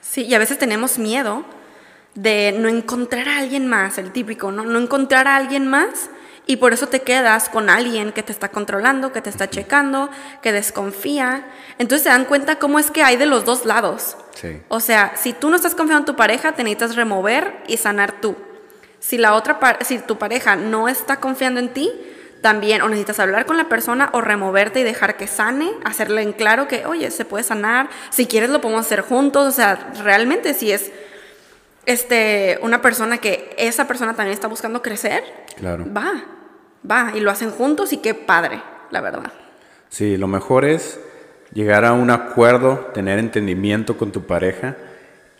Sí, 0.00 0.24
y 0.24 0.34
a 0.34 0.38
veces 0.38 0.58
tenemos 0.58 0.98
miedo 0.98 1.44
de 2.14 2.54
no 2.56 2.68
encontrar 2.68 3.28
a 3.28 3.38
alguien 3.38 3.66
más, 3.66 3.98
el 3.98 4.12
típico, 4.12 4.52
¿no? 4.52 4.64
No 4.64 4.78
encontrar 4.78 5.26
a 5.26 5.36
alguien 5.36 5.66
más 5.66 6.10
y 6.46 6.56
por 6.56 6.72
eso 6.72 6.88
te 6.88 7.00
quedas 7.00 7.48
con 7.48 7.70
alguien 7.70 8.12
que 8.12 8.22
te 8.22 8.32
está 8.32 8.50
controlando, 8.50 9.12
que 9.12 9.22
te 9.22 9.30
está 9.30 9.48
checando, 9.48 10.10
que 10.42 10.52
desconfía. 10.52 11.46
Entonces 11.78 12.04
se 12.04 12.10
dan 12.10 12.26
cuenta 12.26 12.58
cómo 12.58 12.78
es 12.78 12.90
que 12.90 13.02
hay 13.02 13.16
de 13.16 13.26
los 13.26 13.44
dos 13.44 13.64
lados. 13.64 14.16
Sí. 14.34 14.60
O 14.68 14.80
sea, 14.80 15.12
si 15.16 15.32
tú 15.32 15.48
no 15.48 15.56
estás 15.56 15.74
confiando 15.74 16.02
en 16.02 16.06
tu 16.06 16.16
pareja, 16.16 16.52
te 16.52 16.62
necesitas 16.62 16.96
remover 16.96 17.62
y 17.66 17.78
sanar 17.78 18.20
tú. 18.20 18.36
Si 19.00 19.18
la 19.18 19.34
otra 19.34 19.58
si 19.82 19.98
tu 19.98 20.18
pareja 20.18 20.56
no 20.56 20.88
está 20.88 21.16
confiando 21.16 21.60
en 21.60 21.70
ti, 21.70 21.92
también 22.42 22.82
o 22.82 22.88
necesitas 22.88 23.20
hablar 23.20 23.46
con 23.46 23.56
la 23.56 23.70
persona 23.70 24.10
o 24.12 24.20
removerte 24.20 24.80
y 24.80 24.82
dejar 24.82 25.16
que 25.16 25.26
sane, 25.26 25.70
hacerle 25.82 26.20
en 26.20 26.34
claro 26.34 26.68
que, 26.68 26.84
oye, 26.84 27.10
se 27.10 27.24
puede 27.24 27.42
sanar, 27.42 27.88
si 28.10 28.26
quieres 28.26 28.50
lo 28.50 28.60
podemos 28.60 28.84
hacer 28.84 29.00
juntos, 29.00 29.46
o 29.46 29.50
sea, 29.50 29.92
realmente 30.02 30.52
si 30.52 30.70
es 30.70 30.90
este, 31.86 32.58
una 32.62 32.82
persona 32.82 33.18
que 33.18 33.54
esa 33.58 33.86
persona 33.86 34.14
también 34.14 34.34
está 34.34 34.48
buscando 34.48 34.82
crecer, 34.82 35.24
claro. 35.56 35.86
va, 35.92 36.24
va, 36.88 37.12
y 37.14 37.20
lo 37.20 37.30
hacen 37.30 37.50
juntos 37.50 37.92
y 37.92 37.98
qué 37.98 38.14
padre, 38.14 38.62
la 38.90 39.00
verdad. 39.00 39.32
Sí, 39.88 40.16
lo 40.16 40.26
mejor 40.26 40.64
es 40.64 41.00
llegar 41.52 41.84
a 41.84 41.92
un 41.92 42.10
acuerdo, 42.10 42.90
tener 42.94 43.18
entendimiento 43.18 43.96
con 43.96 44.12
tu 44.12 44.26
pareja 44.26 44.76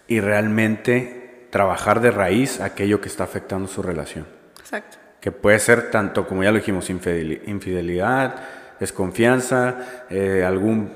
y 0.07 0.21
realmente 0.21 1.49
trabajar 1.51 2.01
de 2.01 2.11
raíz 2.11 2.61
aquello 2.61 3.01
que 3.01 3.09
está 3.09 3.25
afectando 3.25 3.69
su 3.69 3.83
relación. 3.83 4.27
Exacto 4.61 4.99
que 5.25 5.33
puede 5.33 5.59
ser 5.59 5.91
tanto, 5.91 6.27
como 6.27 6.43
ya 6.43 6.51
lo 6.51 6.59
dijimos, 6.59 6.91
infidelidad, 6.91 8.35
desconfianza, 8.79 10.05
eh, 10.11 10.45
algún 10.47 10.93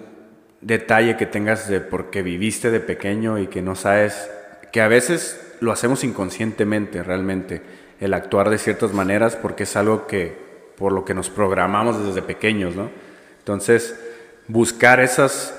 detalle 0.60 1.16
que 1.16 1.24
tengas 1.24 1.66
de 1.66 1.80
porque 1.80 2.20
viviste 2.20 2.70
de 2.70 2.80
pequeño 2.80 3.38
y 3.38 3.46
que 3.46 3.62
no 3.62 3.74
sabes, 3.74 4.30
que 4.72 4.80
a 4.80 4.88
veces 4.88 5.40
lo 5.60 5.72
hacemos 5.72 6.04
inconscientemente 6.04 7.02
realmente, 7.02 7.62
el 8.00 8.14
actuar 8.14 8.50
de 8.50 8.58
ciertas 8.58 8.92
maneras 8.92 9.36
porque 9.36 9.64
es 9.64 9.76
algo 9.76 10.06
que 10.06 10.36
por 10.76 10.92
lo 10.92 11.04
que 11.04 11.14
nos 11.14 11.30
programamos 11.30 12.04
desde 12.04 12.22
pequeños, 12.22 12.76
¿no? 12.76 12.90
Entonces, 13.38 13.98
buscar 14.46 15.00
esos 15.00 15.52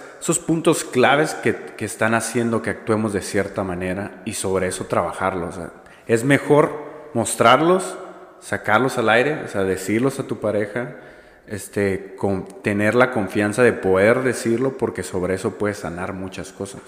puntos 0.46 0.84
claves 0.86 1.34
que, 1.34 1.56
están 1.80 2.14
haciendo 2.14 2.62
que 2.62 2.70
actuemos 2.70 3.12
de 3.12 3.22
cierta 3.22 3.64
manera 3.64 4.22
y 4.26 4.34
sobre 4.34 4.68
eso 4.68 4.86
trabajarlos. 4.86 5.56
es 6.08 6.24
mejor 6.24 6.72
mostrarlos 7.14 7.98
sacarlos 8.40 8.98
al 8.98 9.10
aire, 9.10 9.44
o 9.44 9.48
sea, 9.48 9.64
decirlos 9.64 10.20
a 10.20 10.24
tu 10.24 10.40
pareja, 10.40 10.96
este, 11.48 12.16
tener 12.62 12.96
la 12.96 13.12
confianza 13.12 13.64
de 13.64 13.74
poder 13.74 14.22
decirlo 14.22 14.78
porque 14.78 15.04
sobre 15.04 15.36
eso 15.36 15.56
puedes 15.56 15.80
sanar 15.80 16.14
muchas 16.14 16.52
cosas. 16.52 16.82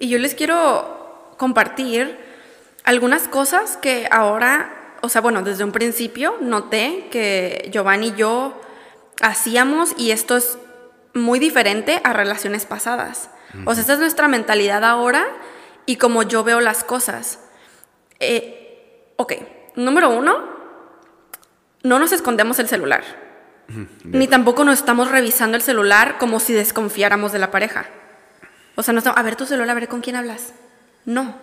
Y 0.00 0.08
yo 0.08 0.18
les 0.18 0.34
quiero 0.34 1.34
compartir 1.36 2.18
algunas 2.84 3.28
cosas 3.28 3.76
que 3.76 4.08
ahora, 4.10 4.96
o 5.02 5.10
sea, 5.10 5.20
bueno, 5.20 5.42
desde 5.42 5.62
un 5.62 5.72
principio 5.72 6.36
noté 6.40 7.08
que 7.10 7.68
Giovanni 7.70 8.08
y 8.08 8.14
yo 8.14 8.58
hacíamos 9.20 9.92
y 9.98 10.10
esto 10.10 10.38
es 10.38 10.58
muy 11.12 11.38
diferente 11.38 12.00
a 12.02 12.14
relaciones 12.14 12.64
pasadas. 12.64 13.28
O 13.66 13.74
sea, 13.74 13.82
esta 13.82 13.92
es 13.92 13.98
nuestra 13.98 14.26
mentalidad 14.26 14.84
ahora 14.84 15.26
y 15.84 15.96
como 15.96 16.22
yo 16.22 16.44
veo 16.44 16.60
las 16.60 16.82
cosas. 16.82 17.40
Eh, 18.20 19.12
ok, 19.16 19.34
número 19.76 20.08
uno, 20.08 20.48
no 21.82 21.98
nos 21.98 22.12
escondemos 22.12 22.58
el 22.58 22.68
celular. 22.68 23.04
Ni 24.04 24.28
tampoco 24.28 24.64
nos 24.64 24.78
estamos 24.78 25.10
revisando 25.10 25.58
el 25.58 25.62
celular 25.62 26.16
como 26.18 26.40
si 26.40 26.54
desconfiáramos 26.54 27.32
de 27.32 27.38
la 27.38 27.50
pareja. 27.50 27.86
O 28.80 28.82
sea, 28.82 28.92
no 28.94 28.98
estamos, 28.98 29.18
a 29.18 29.22
ver 29.22 29.36
tu 29.36 29.44
celular, 29.44 29.68
a 29.68 29.74
ver 29.74 29.88
con 29.88 30.00
quién 30.00 30.16
hablas. 30.16 30.54
No. 31.04 31.34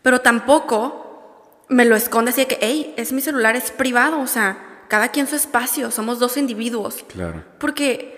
Pero 0.00 0.22
tampoco 0.22 1.66
me 1.68 1.84
lo 1.84 1.96
esconde 1.96 2.30
así 2.30 2.40
de 2.40 2.46
que, 2.46 2.58
hey, 2.62 2.94
es 2.96 3.12
mi 3.12 3.20
celular, 3.20 3.56
es 3.56 3.70
privado. 3.70 4.20
O 4.20 4.26
sea, 4.26 4.56
cada 4.88 5.08
quien 5.08 5.26
su 5.26 5.36
espacio, 5.36 5.90
somos 5.90 6.18
dos 6.18 6.38
individuos. 6.38 7.04
Claro. 7.08 7.44
Porque 7.58 8.16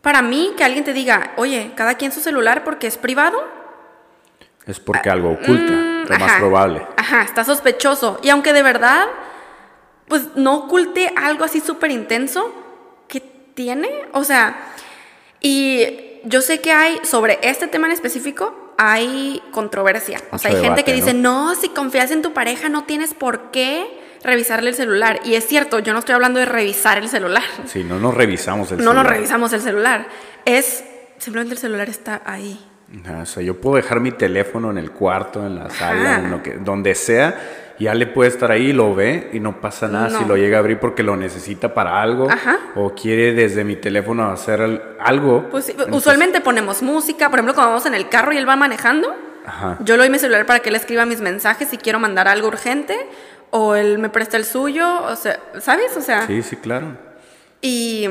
para 0.00 0.22
mí, 0.22 0.54
que 0.56 0.64
alguien 0.64 0.84
te 0.84 0.94
diga, 0.94 1.34
oye, 1.36 1.72
cada 1.76 1.96
quien 1.96 2.12
su 2.12 2.20
celular 2.20 2.64
porque 2.64 2.86
es 2.86 2.96
privado, 2.96 3.44
es 4.64 4.80
porque 4.80 5.10
algo 5.10 5.32
oculta, 5.32 5.72
mm, 5.72 6.06
lo 6.08 6.18
más 6.18 6.38
probable. 6.38 6.86
Ajá, 6.96 7.24
está 7.24 7.44
sospechoso. 7.44 8.20
Y 8.22 8.30
aunque 8.30 8.54
de 8.54 8.62
verdad, 8.62 9.06
pues 10.08 10.28
no 10.34 10.56
oculte 10.56 11.12
algo 11.14 11.44
así 11.44 11.60
súper 11.60 11.90
intenso, 11.90 12.54
¿qué 13.06 13.20
tiene? 13.20 14.06
O 14.12 14.24
sea, 14.24 14.72
y 15.40 16.05
yo 16.26 16.40
sé 16.42 16.60
que 16.60 16.72
hay, 16.72 16.98
sobre 17.04 17.38
este 17.42 17.66
tema 17.68 17.86
en 17.86 17.92
específico, 17.92 18.72
hay 18.78 19.42
controversia. 19.52 20.20
O 20.32 20.38
sea, 20.38 20.50
hay 20.50 20.60
gente 20.62 20.84
que 20.84 20.92
dice, 20.92 21.14
no, 21.14 21.54
si 21.54 21.68
confías 21.70 22.10
en 22.10 22.20
tu 22.22 22.32
pareja 22.32 22.68
no 22.68 22.84
tienes 22.84 23.14
por 23.14 23.50
qué 23.50 23.86
revisarle 24.22 24.70
el 24.70 24.76
celular. 24.76 25.20
Y 25.24 25.34
es 25.34 25.46
cierto, 25.46 25.78
yo 25.78 25.92
no 25.92 26.00
estoy 26.00 26.14
hablando 26.14 26.40
de 26.40 26.46
revisar 26.46 26.98
el 26.98 27.08
celular. 27.08 27.42
Sí, 27.66 27.84
no 27.84 27.98
nos 27.98 28.14
revisamos 28.14 28.70
el 28.72 28.78
No 28.78 28.84
nos 28.86 28.94
celular. 28.94 29.12
revisamos 29.14 29.52
el 29.52 29.60
celular. 29.60 30.06
Es, 30.44 30.84
simplemente 31.18 31.54
el 31.54 31.58
celular 31.60 31.88
está 31.88 32.22
ahí. 32.24 32.60
Ajá, 33.04 33.22
O 33.22 33.26
sea, 33.26 33.42
yo 33.42 33.60
puedo 33.60 33.76
dejar 33.76 34.00
mi 34.00 34.12
teléfono 34.12 34.70
en 34.70 34.78
el 34.78 34.90
cuarto, 34.90 35.44
en 35.46 35.56
la 35.58 35.70
sala, 35.70 36.12
Ajá. 36.16 36.24
en 36.24 36.30
lo 36.30 36.42
que, 36.42 36.54
donde 36.54 36.94
sea, 36.94 37.65
ya 37.78 37.94
le 37.94 38.06
puede 38.06 38.30
estar 38.30 38.50
ahí, 38.50 38.72
lo 38.72 38.94
ve 38.94 39.30
y 39.32 39.40
no 39.40 39.60
pasa 39.60 39.86
nada 39.88 40.10
si 40.18 40.24
lo 40.24 40.36
llega 40.36 40.56
a 40.56 40.60
abrir 40.60 40.78
porque 40.80 41.02
lo 41.02 41.16
necesita 41.16 41.74
para 41.74 42.00
algo 42.00 42.30
Ajá. 42.30 42.58
o 42.74 42.94
quiere 42.94 43.32
desde 43.32 43.64
mi 43.64 43.76
teléfono 43.76 44.30
hacer 44.30 44.60
al- 44.62 44.96
algo. 44.98 45.48
Pues 45.50 45.68
Entonces, 45.68 45.94
usualmente 45.94 46.40
ponemos 46.40 46.82
música, 46.82 47.28
por 47.28 47.38
ejemplo, 47.38 47.54
cuando 47.54 47.70
vamos 47.72 47.86
en 47.86 47.94
el 47.94 48.08
carro 48.08 48.32
y 48.32 48.38
él 48.38 48.48
va 48.48 48.56
manejando, 48.56 49.14
Ajá. 49.44 49.76
yo 49.80 49.96
le 49.96 50.04
doy 50.04 50.10
mi 50.10 50.18
celular 50.18 50.46
para 50.46 50.60
que 50.60 50.70
él 50.70 50.74
escriba 50.76 51.04
mis 51.06 51.20
mensajes 51.20 51.68
si 51.68 51.76
quiero 51.76 51.98
mandar 51.98 52.28
algo 52.28 52.48
urgente, 52.48 52.96
o 53.50 53.74
él 53.74 53.98
me 53.98 54.08
presta 54.08 54.36
el 54.36 54.44
suyo, 54.44 55.02
o 55.04 55.14
sea, 55.16 55.38
¿sabes? 55.60 55.96
O 55.96 56.00
sea, 56.00 56.26
Sí, 56.26 56.42
sí, 56.42 56.56
claro. 56.56 56.96
y 57.60 58.08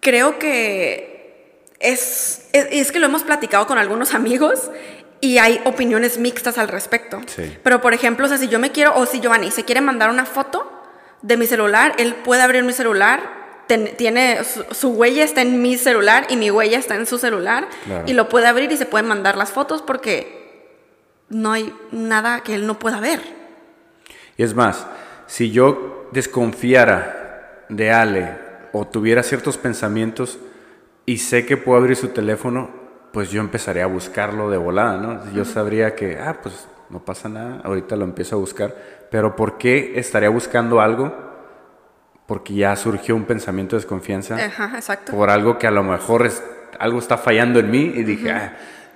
creo 0.00 0.38
que 0.38 1.66
es, 1.80 2.48
es, 2.52 2.68
es 2.70 2.92
que 2.92 2.98
lo 2.98 3.06
hemos 3.06 3.22
platicado 3.24 3.66
con 3.66 3.78
algunos 3.78 4.14
amigos 4.14 4.70
y 5.20 5.38
hay 5.38 5.60
opiniones 5.64 6.18
mixtas 6.18 6.58
al 6.58 6.68
respecto. 6.68 7.20
Sí. 7.26 7.56
Pero, 7.62 7.80
por 7.80 7.94
ejemplo, 7.94 8.26
o 8.26 8.28
sea, 8.28 8.38
si 8.38 8.48
yo 8.48 8.58
me 8.58 8.70
quiero, 8.72 8.94
o 8.96 9.06
si 9.06 9.20
Giovanni 9.20 9.50
se 9.50 9.64
quiere 9.64 9.80
mandar 9.80 10.10
una 10.10 10.26
foto 10.26 10.70
de 11.22 11.36
mi 11.36 11.46
celular, 11.46 11.94
él 11.98 12.14
puede 12.14 12.42
abrir 12.42 12.62
mi 12.64 12.72
celular, 12.72 13.20
ten- 13.66 13.96
tiene 13.96 14.44
su, 14.44 14.64
su 14.72 14.90
huella 14.90 15.24
está 15.24 15.42
en 15.42 15.60
mi 15.62 15.76
celular 15.78 16.26
y 16.28 16.36
mi 16.36 16.50
huella 16.50 16.78
está 16.78 16.94
en 16.94 17.06
su 17.06 17.18
celular 17.18 17.66
Claro. 17.86 18.04
y 18.06 18.12
lo 18.12 18.28
puede 18.28 18.46
abrir 18.46 18.70
y 18.70 18.76
se 18.76 18.86
pueden 18.86 19.08
mandar 19.08 19.36
las 19.36 19.50
fotos 19.50 19.82
porque 19.82 20.36
no 21.30 21.50
hay 21.52 21.74
nada 21.90 22.42
que 22.42 22.54
él 22.54 22.66
no 22.66 22.78
pueda 22.78 23.00
ver. 23.00 23.20
Y 24.36 24.42
es 24.42 24.54
más, 24.54 24.86
si 25.26 25.50
yo 25.50 26.08
desconfiara 26.12 27.64
de 27.68 27.90
Ale 27.90 28.36
o 28.72 28.86
tuviera 28.86 29.22
ciertos 29.22 29.56
pensamientos 29.56 30.38
y 31.06 31.18
sé 31.18 31.46
que 31.46 31.56
puedo 31.56 31.78
abrir 31.78 31.96
su 31.96 32.08
teléfono, 32.08 32.70
pues 33.16 33.30
yo 33.30 33.40
empezaría 33.40 33.84
a 33.84 33.86
buscarlo 33.86 34.50
de 34.50 34.58
volada, 34.58 34.98
¿no? 34.98 35.32
Yo 35.32 35.46
sabría 35.46 35.94
que, 35.94 36.18
ah, 36.18 36.36
pues 36.42 36.68
no 36.90 37.02
pasa 37.02 37.30
nada, 37.30 37.62
ahorita 37.64 37.96
lo 37.96 38.04
empiezo 38.04 38.36
a 38.36 38.38
buscar, 38.38 38.74
pero 39.10 39.34
¿por 39.34 39.56
qué 39.56 39.98
estaría 39.98 40.28
buscando 40.28 40.82
algo? 40.82 41.14
Porque 42.26 42.52
ya 42.52 42.76
surgió 42.76 43.16
un 43.16 43.24
pensamiento 43.24 43.74
de 43.74 43.80
desconfianza 43.80 44.36
Ajá, 44.36 44.72
exacto. 44.74 45.12
por 45.12 45.30
algo 45.30 45.56
que 45.56 45.66
a 45.66 45.70
lo 45.70 45.82
mejor 45.82 46.26
es, 46.26 46.44
algo 46.78 46.98
está 46.98 47.16
fallando 47.16 47.58
en 47.58 47.70
mí 47.70 47.90
y 47.94 48.02
dije, 48.02 48.30
ah, 48.32 48.54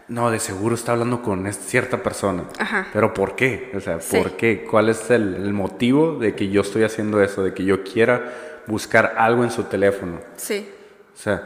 no, 0.08 0.30
de 0.30 0.38
seguro 0.38 0.74
está 0.74 0.92
hablando 0.92 1.22
con 1.22 1.46
es- 1.46 1.56
cierta 1.58 2.02
persona. 2.02 2.42
Ajá. 2.58 2.88
Pero 2.92 3.14
¿por 3.14 3.36
qué? 3.36 3.72
O 3.74 3.80
sea, 3.80 4.02
Sí. 4.02 4.18
¿por 4.18 4.32
qué? 4.32 4.66
¿Cuál 4.70 4.90
es 4.90 5.10
el, 5.10 5.34
el 5.36 5.54
motivo 5.54 6.18
de 6.18 6.34
que 6.34 6.50
yo 6.50 6.60
estoy 6.60 6.82
haciendo 6.82 7.22
eso? 7.22 7.42
De 7.42 7.54
que 7.54 7.64
yo 7.64 7.82
quiera 7.84 8.32
buscar 8.66 9.14
algo 9.16 9.44
en 9.44 9.50
su 9.50 9.62
teléfono. 9.64 10.20
Sí. 10.36 10.68
O 11.14 11.16
sea, 11.16 11.42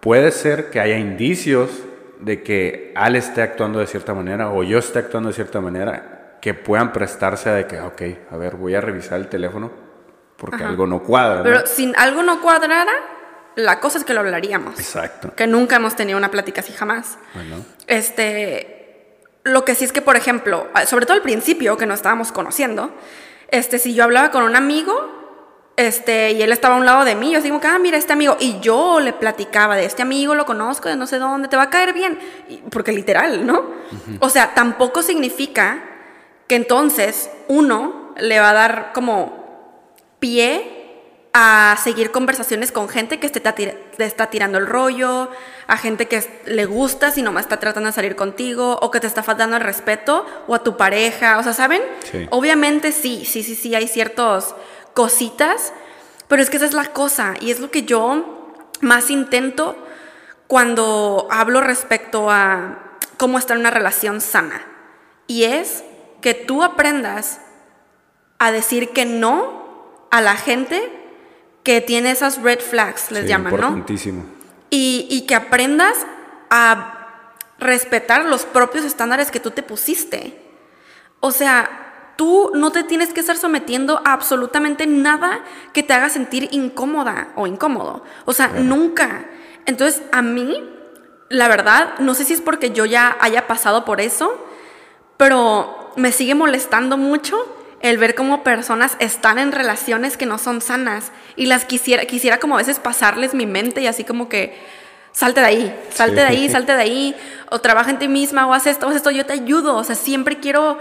puede 0.00 0.32
ser 0.32 0.70
que 0.70 0.80
haya 0.80 0.98
indicios 0.98 1.70
de 2.20 2.42
que 2.42 2.92
Al 2.94 3.16
esté 3.16 3.42
actuando 3.42 3.78
de 3.78 3.86
cierta 3.86 4.14
manera 4.14 4.50
o 4.50 4.62
yo 4.62 4.78
esté 4.78 4.98
actuando 5.00 5.28
de 5.28 5.34
cierta 5.34 5.60
manera 5.60 6.38
que 6.40 6.54
puedan 6.54 6.92
prestarse 6.92 7.50
a 7.50 7.54
de 7.54 7.66
que, 7.66 7.80
ok, 7.80 8.02
a 8.30 8.36
ver, 8.36 8.56
voy 8.56 8.74
a 8.74 8.80
revisar 8.80 9.18
el 9.18 9.28
teléfono 9.28 9.70
porque 10.36 10.56
Ajá. 10.56 10.68
algo 10.68 10.86
no 10.86 11.02
cuadra. 11.02 11.38
¿no? 11.38 11.42
Pero 11.44 11.66
si 11.66 11.92
algo 11.96 12.22
no 12.22 12.40
cuadrara, 12.42 12.92
la 13.56 13.80
cosa 13.80 13.98
es 13.98 14.04
que 14.04 14.12
lo 14.14 14.20
hablaríamos. 14.20 14.78
Exacto. 14.78 15.34
Que 15.34 15.46
nunca 15.46 15.76
hemos 15.76 15.96
tenido 15.96 16.18
una 16.18 16.30
plática 16.30 16.60
así 16.60 16.72
jamás. 16.72 17.18
Bueno, 17.34 17.64
Este, 17.86 19.18
lo 19.44 19.64
que 19.64 19.74
sí 19.74 19.84
es 19.84 19.92
que, 19.92 20.02
por 20.02 20.16
ejemplo, 20.16 20.68
sobre 20.86 21.06
todo 21.06 21.16
al 21.16 21.22
principio 21.22 21.76
que 21.76 21.86
nos 21.86 21.96
estábamos 22.00 22.32
conociendo, 22.32 22.90
este, 23.48 23.78
si 23.78 23.94
yo 23.94 24.04
hablaba 24.04 24.30
con 24.30 24.42
un 24.42 24.56
amigo, 24.56 25.25
este, 25.76 26.32
y 26.32 26.42
él 26.42 26.52
estaba 26.52 26.74
a 26.74 26.78
un 26.78 26.86
lado 26.86 27.04
de 27.04 27.14
mí, 27.14 27.32
yo 27.32 27.40
digo, 27.42 27.60
ah, 27.64 27.78
mira 27.78 27.98
este 27.98 28.12
amigo, 28.14 28.36
y 28.40 28.60
yo 28.60 28.98
le 29.00 29.12
platicaba 29.12 29.76
de 29.76 29.84
este 29.84 30.02
amigo, 30.02 30.34
lo 30.34 30.46
conozco, 30.46 30.88
de 30.88 30.96
no 30.96 31.06
sé 31.06 31.18
dónde, 31.18 31.48
te 31.48 31.56
va 31.56 31.64
a 31.64 31.70
caer 31.70 31.92
bien, 31.92 32.18
Y- 32.48 32.56
porque 32.70 32.92
literal, 32.92 33.46
¿no? 33.46 33.62
O 34.20 34.28
sea, 34.30 34.54
tampoco 34.54 35.02
significa 35.02 35.82
que 36.46 36.54
entonces 36.56 37.28
uno 37.48 38.14
le 38.16 38.40
va 38.40 38.50
a 38.50 38.54
dar 38.54 38.92
como 38.94 39.44
pie 40.18 40.72
a 41.38 41.76
seguir 41.84 42.10
conversaciones 42.12 42.72
con 42.72 42.88
gente 42.88 43.20
que 43.20 43.28
te 43.28 43.40
está, 43.40 43.54
tir- 43.54 43.76
te 43.94 44.06
está 44.06 44.28
tirando 44.30 44.56
el 44.56 44.66
rollo, 44.66 45.28
a 45.66 45.76
gente 45.76 46.06
que 46.08 46.22
le 46.46 46.64
gusta 46.64 47.10
si 47.10 47.20
nomás 47.20 47.44
está 47.44 47.58
tratando 47.58 47.88
de 47.88 47.92
salir 47.92 48.16
contigo, 48.16 48.78
o 48.80 48.90
que 48.90 49.00
te 49.00 49.06
está 49.06 49.22
faltando 49.22 49.56
el 49.56 49.62
respeto, 49.62 50.24
o 50.46 50.54
a 50.54 50.62
tu 50.62 50.78
pareja, 50.78 51.38
o 51.38 51.42
sea, 51.42 51.52
¿saben? 51.52 51.82
Sí. 52.10 52.26
Obviamente 52.30 52.90
sí, 52.92 53.26
sí, 53.26 53.42
sí, 53.42 53.54
sí, 53.54 53.74
hay 53.74 53.86
ciertas 53.86 54.54
cositas, 54.96 55.74
pero 56.26 56.42
es 56.42 56.48
que 56.48 56.56
esa 56.56 56.64
es 56.64 56.72
la 56.72 56.86
cosa, 56.86 57.34
y 57.38 57.50
es 57.50 57.60
lo 57.60 57.70
que 57.70 57.82
yo 57.82 58.50
más 58.80 59.10
intento 59.10 59.76
cuando 60.46 61.28
hablo 61.30 61.60
respecto 61.60 62.30
a 62.30 62.96
cómo 63.18 63.38
estar 63.38 63.56
en 63.56 63.60
una 63.60 63.70
relación 63.70 64.22
sana, 64.22 64.66
y 65.26 65.44
es 65.44 65.84
que 66.22 66.32
tú 66.32 66.62
aprendas 66.62 67.40
a 68.38 68.50
decir 68.50 68.90
que 68.90 69.04
no 69.04 70.08
a 70.10 70.22
la 70.22 70.36
gente 70.36 70.90
que 71.62 71.82
tiene 71.82 72.10
esas 72.10 72.40
red 72.40 72.60
flags, 72.60 73.10
les 73.10 73.24
sí, 73.24 73.28
llaman, 73.28 73.54
¿no? 73.60 73.84
Y, 74.70 75.06
y 75.10 75.26
que 75.26 75.34
aprendas 75.34 76.06
a 76.48 77.34
respetar 77.58 78.24
los 78.24 78.46
propios 78.46 78.84
estándares 78.84 79.30
que 79.30 79.40
tú 79.40 79.50
te 79.50 79.62
pusiste. 79.62 80.40
O 81.20 81.32
sea, 81.32 81.85
tú 82.16 82.50
no 82.54 82.72
te 82.72 82.82
tienes 82.82 83.12
que 83.12 83.20
estar 83.20 83.36
sometiendo 83.36 84.00
a 84.04 84.12
absolutamente 84.12 84.86
nada 84.86 85.40
que 85.72 85.82
te 85.82 85.92
haga 85.92 86.08
sentir 86.08 86.48
incómoda 86.50 87.28
o 87.36 87.46
incómodo. 87.46 88.02
O 88.24 88.32
sea, 88.32 88.48
nunca. 88.48 89.26
Entonces, 89.66 90.02
a 90.12 90.22
mí, 90.22 90.62
la 91.28 91.48
verdad, 91.48 91.98
no 91.98 92.14
sé 92.14 92.24
si 92.24 92.32
es 92.32 92.40
porque 92.40 92.70
yo 92.70 92.86
ya 92.86 93.16
haya 93.20 93.46
pasado 93.46 93.84
por 93.84 94.00
eso, 94.00 94.34
pero 95.16 95.92
me 95.96 96.12
sigue 96.12 96.34
molestando 96.34 96.96
mucho 96.96 97.36
el 97.80 97.98
ver 97.98 98.14
cómo 98.14 98.42
personas 98.42 98.96
están 98.98 99.38
en 99.38 99.52
relaciones 99.52 100.16
que 100.16 100.26
no 100.26 100.38
son 100.38 100.60
sanas 100.60 101.12
y 101.36 101.46
las 101.46 101.64
quisiera, 101.64 102.06
quisiera 102.06 102.38
como 102.38 102.54
a 102.54 102.58
veces 102.58 102.78
pasarles 102.78 103.34
mi 103.34 103.46
mente 103.46 103.82
y 103.82 103.86
así 103.86 104.02
como 104.04 104.28
que 104.28 104.58
salte 105.12 105.40
de 105.40 105.46
ahí, 105.46 105.80
salte 105.90 106.16
de 106.16 106.26
ahí, 106.26 106.48
salte 106.48 106.72
de 106.72 106.82
ahí, 106.82 107.16
o 107.50 107.60
trabaja 107.60 107.90
en 107.90 107.98
ti 107.98 108.08
misma, 108.08 108.46
o 108.46 108.54
haz 108.54 108.66
esto, 108.66 108.88
haz 108.88 108.96
esto, 108.96 109.10
yo 109.10 109.24
te 109.24 109.32
ayudo, 109.32 109.76
o 109.76 109.84
sea, 109.84 109.94
siempre 109.94 110.40
quiero 110.40 110.78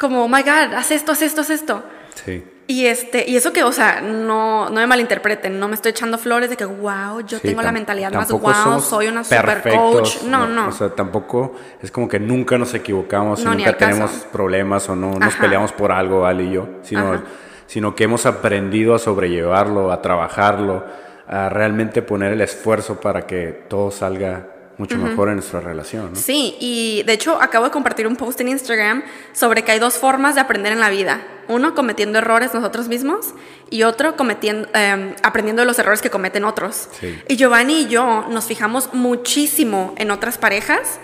como, 0.00 0.24
oh 0.24 0.28
my 0.28 0.42
God, 0.42 0.74
haz 0.74 0.90
esto, 0.90 1.12
haz 1.12 1.22
esto, 1.22 1.42
haz 1.42 1.50
esto. 1.50 1.84
Sí. 2.14 2.42
Y, 2.66 2.86
este, 2.86 3.28
y 3.28 3.36
eso 3.36 3.52
que, 3.52 3.64
o 3.64 3.72
sea, 3.72 4.00
no, 4.00 4.70
no 4.70 4.76
me 4.76 4.86
malinterpreten, 4.86 5.58
no 5.58 5.68
me 5.68 5.74
estoy 5.74 5.90
echando 5.90 6.16
flores 6.18 6.48
de 6.48 6.56
que, 6.56 6.64
wow, 6.64 7.20
yo 7.26 7.38
Sí, 7.38 7.48
tengo 7.48 7.62
la 7.62 7.72
mentalidad 7.72 8.12
más 8.12 8.30
wow, 8.30 8.80
soy 8.80 9.08
una 9.08 9.24
super 9.24 9.62
coach. 9.62 10.22
No, 10.22 10.46
no. 10.46 10.68
O 10.68 10.72
sea, 10.72 10.88
tampoco 10.90 11.54
es 11.82 11.90
como 11.90 12.08
que 12.08 12.18
nunca 12.18 12.56
nos 12.58 12.72
equivocamos 12.72 13.44
No, 13.44 13.54
nunca 13.54 13.76
tenemos 13.76 14.10
problemas 14.32 14.88
o 14.88 14.96
no 14.96 15.18
nos 15.18 15.34
Ajá. 15.34 15.42
peleamos 15.42 15.72
por 15.72 15.92
algo, 15.92 16.24
Ale 16.24 16.44
y 16.44 16.52
yo, 16.52 16.68
sino, 16.82 17.12
Ajá. 17.12 17.22
sino 17.66 17.94
que 17.94 18.04
hemos 18.04 18.24
aprendido 18.24 18.94
a 18.94 18.98
sobrellevarlo, 18.98 19.90
a 19.90 20.00
trabajarlo, 20.00 20.84
a 21.26 21.48
realmente 21.48 22.02
poner 22.02 22.32
el 22.32 22.40
esfuerzo 22.40 23.00
para 23.00 23.26
que 23.26 23.64
todo 23.68 23.90
salga 23.90 24.46
mucho 24.80 24.96
mejor 24.96 25.28
en 25.28 25.34
nuestra 25.36 25.60
relación. 25.60 26.14
¿no? 26.14 26.18
Sí, 26.18 26.56
y 26.58 27.02
de 27.04 27.12
hecho 27.12 27.40
acabo 27.40 27.66
de 27.66 27.70
compartir 27.70 28.06
un 28.06 28.16
post 28.16 28.40
en 28.40 28.48
Instagram 28.48 29.04
sobre 29.32 29.62
que 29.62 29.72
hay 29.72 29.78
dos 29.78 29.98
formas 29.98 30.34
de 30.34 30.40
aprender 30.40 30.72
en 30.72 30.80
la 30.80 30.88
vida. 30.88 31.20
Uno, 31.48 31.74
cometiendo 31.74 32.18
errores 32.18 32.54
nosotros 32.54 32.88
mismos 32.88 33.34
y 33.68 33.82
otro, 33.82 34.16
cometiendo, 34.16 34.68
eh, 34.72 35.14
aprendiendo 35.22 35.60
de 35.60 35.66
los 35.66 35.78
errores 35.78 36.00
que 36.00 36.08
cometen 36.08 36.44
otros. 36.44 36.88
Sí. 36.98 37.18
Y 37.28 37.36
Giovanni 37.36 37.82
y 37.82 37.88
yo 37.88 38.24
nos 38.30 38.46
fijamos 38.46 38.94
muchísimo 38.94 39.94
en 39.98 40.10
otras 40.10 40.38
parejas 40.38 40.98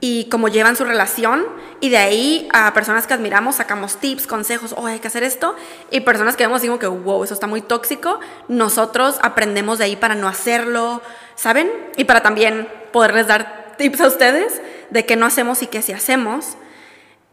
y 0.00 0.28
cómo 0.28 0.48
llevan 0.48 0.76
su 0.76 0.84
relación 0.84 1.46
y 1.80 1.88
de 1.88 1.96
ahí 1.96 2.48
a 2.52 2.74
personas 2.74 3.06
que 3.06 3.14
admiramos 3.14 3.56
sacamos 3.56 3.96
tips, 3.96 4.26
consejos, 4.26 4.74
oh, 4.76 4.86
hay 4.86 4.98
que 4.98 5.08
hacer 5.08 5.22
esto 5.22 5.56
y 5.90 6.00
personas 6.00 6.36
que 6.36 6.44
vemos 6.44 6.60
digo 6.60 6.78
que 6.78 6.86
wow, 6.86 7.24
eso 7.24 7.32
está 7.32 7.46
muy 7.46 7.62
tóxico, 7.62 8.20
nosotros 8.48 9.16
aprendemos 9.22 9.78
de 9.78 9.84
ahí 9.84 9.96
para 9.96 10.14
no 10.14 10.28
hacerlo, 10.28 11.00
¿saben? 11.34 11.70
Y 11.96 12.04
para 12.04 12.22
también 12.22 12.68
poderles 12.92 13.26
dar 13.26 13.74
tips 13.76 14.00
a 14.00 14.06
ustedes 14.06 14.60
de 14.90 15.06
qué 15.06 15.16
no 15.16 15.26
hacemos 15.26 15.62
y 15.62 15.66
qué 15.66 15.82
sí 15.82 15.92
hacemos. 15.92 16.56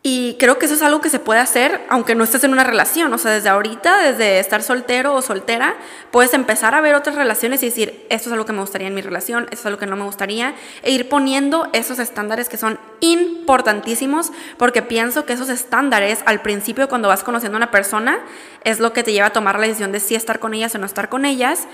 Y 0.04 0.36
creo 0.40 0.58
que 0.58 0.66
eso 0.66 0.74
es 0.74 0.82
algo 0.82 1.00
que 1.00 1.12
se 1.12 1.20
puede 1.20 1.40
hacer 1.40 1.80
aunque 1.88 2.16
no 2.16 2.24
estés 2.24 2.44
en 2.44 2.54
una 2.54 2.64
relación. 2.64 3.14
O 3.14 3.20
sea, 3.20 3.32
desde 3.32 3.50
ahorita, 3.50 4.02
desde 4.02 4.40
estar 4.40 4.64
soltero 4.64 5.14
o 5.14 5.22
soltera, 5.22 5.76
puedes 6.10 6.34
empezar 6.34 6.74
a 6.74 6.82
ver 6.82 6.96
otras 6.96 7.16
relaciones 7.16 7.62
y 7.62 7.68
decir, 7.68 8.08
esto 8.10 8.30
es 8.30 8.34
algo 8.34 8.48
que 8.48 8.54
me 8.54 8.62
gustaría 8.62 8.88
en 8.88 8.96
mi 8.96 9.02
relación, 9.02 9.44
esto 9.52 9.58
es 9.58 9.66
algo 9.68 9.78
que 9.78 9.86
no 9.86 9.96
me 9.96 10.04
gustaría, 10.04 10.56
e 10.82 10.92
ir 10.92 11.08
poniendo 11.08 11.70
esos 11.74 12.00
estándares 12.00 12.50
que 12.50 12.58
son 12.58 12.80
importantísimos, 13.00 14.32
porque 14.58 14.82
pienso 14.82 15.26
que 15.28 15.34
esos 15.34 15.50
estándares 15.50 16.24
al 16.26 16.42
principio 16.42 16.90
cuando 16.90 17.08
vas 17.08 17.24
conociendo 17.24 17.58
a 17.58 17.60
una 17.60 17.72
persona 17.72 18.22
es 18.64 18.80
lo 18.80 18.94
que 18.94 19.04
te 19.04 19.14
lleva 19.14 19.28
a 19.28 19.34
tomar 19.34 19.60
la 19.60 19.68
decisión 19.68 19.92
de 19.92 20.00
si 20.00 20.16
estar 20.16 20.40
con 20.40 20.56
ellas 20.56 20.74
o 20.74 20.80
no 20.80 20.88
estar 20.88 21.10
con 21.10 21.26
ellas. 21.26 21.68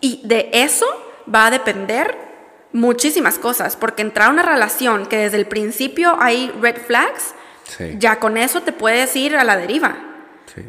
Y 0.00 0.22
de 0.24 0.48
eso 0.54 0.86
va 1.32 1.46
a 1.46 1.50
depender 1.50 2.16
muchísimas 2.72 3.38
cosas, 3.38 3.76
porque 3.76 4.02
entrar 4.02 4.28
a 4.28 4.32
una 4.32 4.42
relación 4.42 5.06
que 5.06 5.16
desde 5.18 5.36
el 5.36 5.46
principio 5.46 6.16
hay 6.20 6.52
red 6.60 6.76
flags, 6.76 7.34
Sí. 7.64 7.94
ya 7.98 8.18
con 8.20 8.36
eso 8.36 8.62
te 8.62 8.72
puedes 8.72 9.14
ir 9.16 9.36
a 9.36 9.44
la 9.44 9.56
deriva. 9.56 9.96
Sí. 10.54 10.62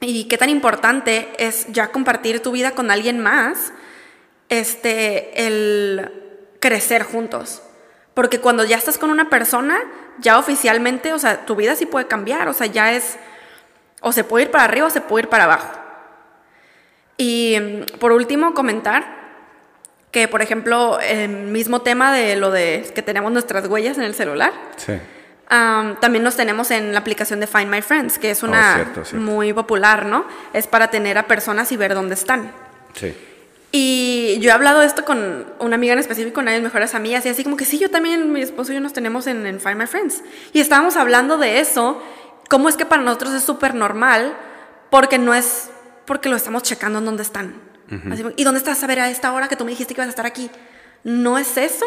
Y 0.00 0.24
qué 0.28 0.38
tan 0.38 0.50
importante 0.50 1.28
es 1.38 1.66
ya 1.72 1.88
compartir 1.88 2.40
tu 2.40 2.52
vida 2.52 2.72
con 2.72 2.90
alguien 2.90 3.18
más, 3.18 3.72
este, 4.48 5.46
el 5.46 6.12
crecer 6.60 7.02
juntos. 7.02 7.62
Porque 8.14 8.40
cuando 8.40 8.64
ya 8.64 8.76
estás 8.76 8.98
con 8.98 9.10
una 9.10 9.30
persona, 9.30 9.80
ya 10.18 10.38
oficialmente, 10.38 11.12
o 11.12 11.18
sea, 11.18 11.46
tu 11.46 11.56
vida 11.56 11.74
sí 11.74 11.86
puede 11.86 12.06
cambiar, 12.06 12.46
o 12.48 12.52
sea, 12.52 12.66
ya 12.66 12.92
es, 12.92 13.16
o 14.00 14.12
se 14.12 14.22
puede 14.22 14.44
ir 14.44 14.50
para 14.50 14.64
arriba 14.64 14.86
o 14.86 14.90
se 14.90 15.00
puede 15.00 15.24
ir 15.24 15.28
para 15.30 15.44
abajo. 15.44 15.70
Y 17.16 17.56
mm, 17.60 17.98
por 17.98 18.12
último, 18.12 18.54
comentar 18.54 19.21
que, 20.12 20.28
por 20.28 20.42
ejemplo, 20.42 21.00
el 21.00 21.28
mismo 21.30 21.82
tema 21.82 22.12
de 22.12 22.36
lo 22.36 22.50
de 22.52 22.88
que 22.94 23.02
tenemos 23.02 23.32
nuestras 23.32 23.66
huellas 23.66 23.98
en 23.98 24.04
el 24.04 24.14
celular, 24.14 24.52
Sí. 24.76 24.92
Am, 25.48 25.96
también 26.00 26.22
nos 26.24 26.36
tenemos 26.36 26.70
en 26.70 26.92
la 26.94 27.00
aplicación 27.00 27.38
de 27.40 27.46
Find 27.46 27.68
My 27.68 27.82
Friends, 27.82 28.18
que 28.18 28.30
es 28.30 28.42
una 28.42 28.72
Oh, 28.72 28.74
cierto, 28.76 29.04
cierto. 29.04 29.26
muy 29.26 29.52
popular, 29.52 30.06
¿no? 30.06 30.24
Es 30.54 30.66
para 30.66 30.88
tener 30.90 31.18
a 31.18 31.26
personas 31.26 31.70
y 31.72 31.76
ver 31.76 31.92
dónde 31.94 32.14
están. 32.14 32.52
Sí. 32.94 33.12
Y 33.70 34.38
yo 34.40 34.48
he 34.50 34.52
hablado 34.52 34.80
de 34.80 34.86
esto 34.86 35.04
con 35.04 35.46
una 35.58 35.74
amiga 35.76 35.92
en 35.94 35.98
específico, 35.98 36.40
una 36.40 36.52
de 36.52 36.58
mis 36.58 36.64
mejores 36.64 36.94
amigas, 36.94 37.26
y 37.26 37.30
así 37.30 37.42
como 37.44 37.56
que 37.58 37.64
sí, 37.66 37.78
yo 37.78 37.90
también, 37.90 38.32
mi 38.32 38.40
esposo 38.40 38.72
y 38.72 38.76
yo 38.76 38.80
nos 38.80 38.92
tenemos 38.94 39.26
en, 39.26 39.46
en 39.46 39.60
Find 39.60 39.76
My 39.76 39.86
Friends. 39.86 40.22
Y 40.54 40.60
estábamos 40.60 40.96
hablando 40.96 41.36
de 41.38 41.60
eso, 41.60 42.02
cómo 42.48 42.68
es 42.70 42.76
que 42.76 42.86
para 42.86 43.02
nosotros 43.02 43.32
es 43.34 43.42
súper 43.42 43.74
normal, 43.74 44.34
porque 44.90 45.18
no 45.18 45.34
es 45.34 45.68
porque 46.06 46.28
lo 46.30 46.36
estamos 46.36 46.62
checando 46.62 46.98
en 46.98 47.04
dónde 47.06 47.22
están. 47.22 47.54
Así, 48.10 48.24
¿Y 48.36 48.44
dónde 48.44 48.58
estás 48.58 48.82
a 48.82 48.86
ver 48.86 49.00
a 49.00 49.10
esta 49.10 49.32
hora 49.32 49.48
que 49.48 49.56
tú 49.56 49.64
me 49.64 49.70
dijiste 49.72 49.94
que 49.94 50.00
ibas 50.00 50.06
a 50.08 50.10
estar 50.10 50.26
aquí? 50.26 50.50
No 51.04 51.36
es 51.38 51.56
eso. 51.56 51.84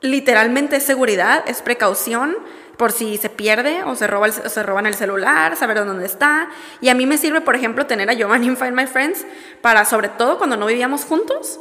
Literalmente 0.00 0.76
es 0.76 0.82
seguridad, 0.82 1.44
es 1.46 1.62
precaución 1.62 2.36
por 2.76 2.90
si 2.90 3.18
se 3.18 3.28
pierde 3.30 3.84
o 3.84 3.94
se, 3.94 4.08
roba 4.08 4.26
el- 4.26 4.32
o 4.44 4.48
se 4.48 4.62
roban 4.64 4.86
el 4.86 4.94
celular, 4.94 5.54
saber 5.56 5.84
dónde 5.84 6.04
está. 6.06 6.48
Y 6.80 6.88
a 6.88 6.94
mí 6.94 7.06
me 7.06 7.18
sirve, 7.18 7.40
por 7.40 7.54
ejemplo, 7.54 7.86
tener 7.86 8.10
a 8.10 8.12
Giovanni 8.14 8.48
en 8.48 8.56
Find 8.56 8.72
My 8.74 8.86
Friends 8.88 9.24
para, 9.60 9.84
sobre 9.84 10.08
todo 10.08 10.38
cuando 10.38 10.56
no 10.56 10.66
vivíamos 10.66 11.04
juntos, 11.04 11.60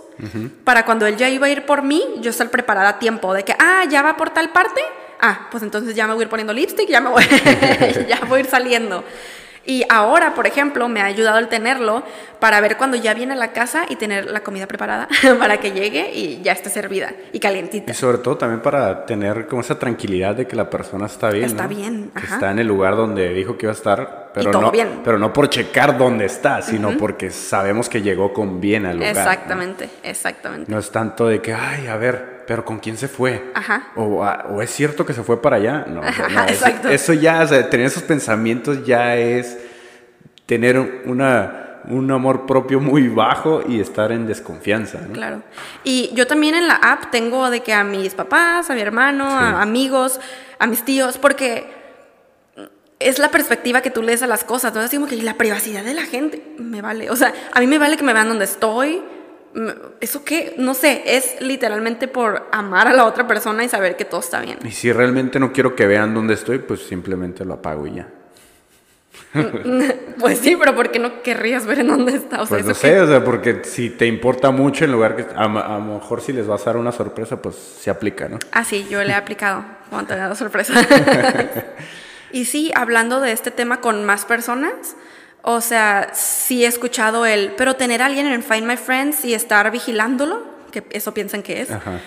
para 0.63 0.85
cuando 0.85 1.05
él 1.05 1.17
ya 1.17 1.29
iba 1.29 1.45
a 1.47 1.49
ir 1.49 1.65
por 1.67 1.83
mí, 1.83 2.03
yo 2.19 2.31
estar 2.31 2.49
preparada 2.49 2.89
a 2.89 2.99
tiempo 2.99 3.33
de 3.33 3.43
que, 3.43 3.55
ah, 3.59 3.83
ya 3.89 4.01
va 4.01 4.17
por 4.17 4.31
tal 4.31 4.49
parte, 4.51 4.81
ah, 5.19 5.47
pues 5.51 5.61
entonces 5.61 5.93
ya 5.95 6.07
me 6.07 6.13
voy 6.13 6.21
a 6.21 6.25
ir 6.25 6.29
poniendo 6.29 6.53
lipstick, 6.53 6.89
ya 6.89 7.01
me 7.01 7.09
voy, 7.09 7.23
ya 8.07 8.21
voy 8.27 8.37
a 8.37 8.39
ir 8.39 8.49
saliendo. 8.49 9.03
Y 9.65 9.84
ahora, 9.89 10.34
por 10.34 10.47
ejemplo, 10.47 10.88
me 10.89 11.02
ha 11.02 11.06
ayudado 11.06 11.38
el 11.38 11.47
tenerlo 11.47 12.04
para 12.39 12.60
ver 12.62 12.78
cuando 12.78 12.97
ya 12.97 13.13
viene 13.13 13.34
a 13.34 13.36
la 13.36 13.52
casa 13.52 13.86
y 13.88 13.95
tener 13.95 14.26
la 14.26 14.41
comida 14.41 14.65
preparada 14.65 15.08
para 15.39 15.58
que 15.58 15.71
llegue 15.71 16.12
y 16.13 16.41
ya 16.41 16.54
esté 16.54 16.69
servida 16.69 17.13
y 17.32 17.39
calientita. 17.39 17.91
Y 17.91 17.95
sobre 17.95 18.17
todo 18.17 18.38
también 18.38 18.62
para 18.62 19.06
tener 19.06 19.47
como 19.47 19.62
esa 19.62 19.78
tranquilidad 19.78 20.36
de 20.36 20.47
que 20.47 20.56
la 20.56 20.69
persona 20.69 21.06
está 21.06 21.30
bien. 21.30 21.45
Está 21.45 21.63
¿no? 21.63 21.69
bien, 21.69 22.12
ajá. 22.15 22.36
está 22.36 22.52
en 22.52 22.60
el 22.60 22.67
lugar 22.67 22.95
donde 22.95 23.34
dijo 23.34 23.58
que 23.58 23.67
iba 23.67 23.74
a 23.74 23.76
estar, 23.76 24.32
pero, 24.34 24.52
todo 24.52 24.62
no, 24.63 24.71
bien. 24.71 25.02
pero 25.04 25.19
no 25.19 25.32
por 25.32 25.50
checar 25.50 25.97
dónde 25.97 26.26
está, 26.26 26.62
sino 26.63 26.97
porque 26.97 27.30
sabemos 27.30 27.88
que 27.88 28.02
llegó 28.02 28.34
con 28.34 28.60
bien 28.60 28.88
al 28.88 28.97
lugar. 28.97 29.13
¿no? 29.13 29.21
Exactamente, 29.21 29.89
exactamente. 30.02 30.71
No 30.71 30.80
es 30.80 30.89
tanto 30.89 31.28
de 31.28 31.41
que, 31.41 31.54
ay, 31.54 31.86
a 31.86 31.97
ver, 31.97 32.30
pero 32.47 32.63
¿con 32.65 32.80
quién 32.80 32.97
se 32.97 33.08
fue? 33.08 33.51
Ajá. 33.54 33.88
O, 33.95 34.23
o 34.25 34.62
es 34.62 34.69
cierto 34.71 35.06
que 35.06 35.13
se 35.13 35.23
fue 35.23 35.41
para 35.41 35.58
allá. 35.58 35.86
No, 35.88 36.01
no, 36.01 36.08
Ajá, 36.08 36.45
eso, 36.45 36.65
exacto. 36.65 36.89
eso 36.89 37.13
ya, 37.13 37.41
o 37.41 37.47
sea, 37.47 37.69
tener 37.69 37.86
esos 37.88 38.04
pensamientos 38.04 38.86
ya 38.86 39.15
es 39.15 39.58
tener 40.45 40.77
una, 41.06 41.80
un 41.88 42.12
amor 42.12 42.45
propio 42.45 42.80
muy 42.80 43.08
bajo 43.08 43.63
y 43.67 43.80
estar 43.80 44.12
en 44.12 44.27
desconfianza. 44.27 44.99
¿no? 45.08 45.13
Claro. 45.13 45.43
Y 45.84 46.12
yo 46.13 46.27
también 46.27 46.56
en 46.56 46.67
la 46.67 46.75
app 46.75 47.10
tengo 47.12 47.49
de 47.49 47.62
que 47.62 47.73
a 47.73 47.84
mis 47.84 48.13
papás, 48.13 48.69
a 48.69 48.73
mi 48.75 48.82
hermano, 48.82 49.25
a 49.30 49.62
amigos, 49.62 50.19
a 50.60 50.67
mis 50.67 50.84
tíos, 50.84 51.17
porque 51.17 51.80
es 52.99 53.17
la 53.17 53.30
perspectiva 53.32 53.82
que 53.82 53.89
tú 53.89 54.04
lees 54.04 54.21
a 54.21 54.27
las 54.27 54.43
cosas. 54.43 54.69
Entonces, 54.69 54.91
como 54.93 55.08
que 55.08 55.15
"Y 55.15 55.21
la 55.21 55.34
privacidad 55.36 55.84
de 55.84 55.93
la 55.95 56.04
gente 56.04 56.43
me 56.60 56.82
vale. 56.82 57.10
O 57.10 57.15
sea, 57.15 57.34
a 57.54 57.60
mí 57.60 57.65
me 57.67 57.80
vale 57.80 57.97
que 57.97 58.04
me 58.04 58.13
vean 58.13 58.27
donde 58.27 58.45
estoy. 58.45 59.01
Mm, 59.53 59.69
¿Eso 59.99 60.23
qué? 60.23 60.55
No 60.57 60.73
sé, 60.73 61.03
es 61.05 61.41
literalmente 61.41 62.07
por 62.07 62.47
amar 62.51 62.87
a 62.87 62.93
la 62.93 63.05
otra 63.05 63.27
persona 63.27 63.63
y 63.63 63.69
saber 63.69 63.95
que 63.97 64.05
todo 64.05 64.19
está 64.21 64.39
bien. 64.41 64.59
Y 64.63 64.71
si 64.71 64.91
realmente 64.91 65.39
no 65.39 65.51
quiero 65.51 65.75
que 65.75 65.87
vean 65.87 66.13
dónde 66.13 66.33
estoy, 66.35 66.59
pues 66.59 66.81
simplemente 66.81 67.43
lo 67.45 67.55
apago 67.55 67.85
y 67.87 67.95
ya. 67.95 68.07
Pues 70.19 70.39
sí, 70.39 70.55
pero 70.57 70.75
¿por 70.75 70.91
qué 70.91 70.99
no 70.99 71.21
querrías 71.21 71.65
ver 71.65 71.79
en 71.79 71.87
dónde 71.87 72.15
está? 72.15 72.41
O 72.41 72.45
sea, 72.45 72.57
Pues 72.57 72.65
no 72.65 72.71
¿eso 72.71 72.81
qué? 72.81 72.87
sé, 72.87 73.01
o 73.01 73.07
sea, 73.07 73.23
porque 73.23 73.61
si 73.63 73.89
te 73.89 74.05
importa 74.05 74.51
mucho 74.51 74.85
en 74.85 74.91
lugar 74.91 75.15
que 75.15 75.23
a, 75.35 75.43
a 75.45 75.77
lo 75.79 75.95
mejor 75.99 76.21
si 76.21 76.33
les 76.33 76.47
vas 76.47 76.61
a 76.63 76.65
dar 76.65 76.77
una 76.77 76.91
sorpresa, 76.91 77.41
pues 77.41 77.55
se 77.55 77.89
aplica, 77.89 78.27
¿no? 78.27 78.39
Ah, 78.51 78.63
sí, 78.63 78.85
yo 78.89 79.01
le 79.03 79.11
he 79.11 79.15
aplicado 79.15 79.63
cuando 79.89 80.09
te 80.09 80.13
he 80.15 80.17
dado 80.17 80.35
sorpresa. 80.35 80.73
y 82.31 82.45
sí, 82.45 82.71
hablando 82.75 83.19
de 83.21 83.31
este 83.31 83.51
tema 83.51 83.79
con 83.81 84.05
más 84.05 84.25
personas, 84.25 84.95
o 85.43 85.62
sea, 85.62 86.12
sí 86.13 86.63
he 86.63 86.67
escuchado 86.67 87.25
el, 87.25 87.54
pero 87.58 87.75
tener 87.75 88.01
a 88.01 88.06
alguien 88.08 88.27
en 88.27 88.43
Find 88.43 88.65
My 88.67 88.77
Friends 88.77 89.25
y 89.25 89.34
estar 89.34 89.69
vigilándolo, 89.71 90.41
que 90.71 90.84
eso 90.91 91.13
piensan 91.13 91.41
que 91.43 91.62
es, 91.62 91.71
Ajá. 91.71 91.99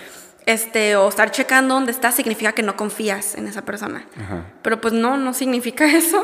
este, 0.45 0.95
o 0.95 1.07
estar 1.09 1.31
checando 1.31 1.73
dónde 1.75 1.91
está, 1.91 2.11
significa 2.11 2.51
que 2.53 2.63
no 2.63 2.75
confías 2.75 3.35
en 3.35 3.47
esa 3.47 3.63
persona. 3.63 4.05
Ajá. 4.19 4.43
Pero 4.61 4.79
pues 4.81 4.93
no, 4.93 5.17
no 5.17 5.33
significa 5.33 5.85
eso. 5.93 6.23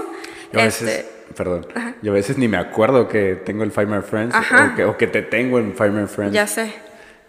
Yo 0.53 0.59
a 0.59 0.65
Este, 0.65 0.85
veces, 0.85 1.05
perdón, 1.35 1.67
yo 2.01 2.11
a 2.11 2.15
veces 2.15 2.37
ni 2.37 2.47
me 2.47 2.57
acuerdo 2.57 3.07
que 3.07 3.35
tengo 3.35 3.63
el 3.63 3.71
Find 3.71 3.87
My 3.89 4.01
Friends 4.01 4.35
Ajá. 4.35 4.71
o 4.71 4.75
que, 4.75 4.85
o 4.85 4.97
que 4.97 5.07
te 5.07 5.21
tengo 5.21 5.59
en 5.59 5.73
Find 5.75 5.93
My 5.93 6.07
Friends. 6.07 6.33
ya 6.33 6.47
sé. 6.47 6.73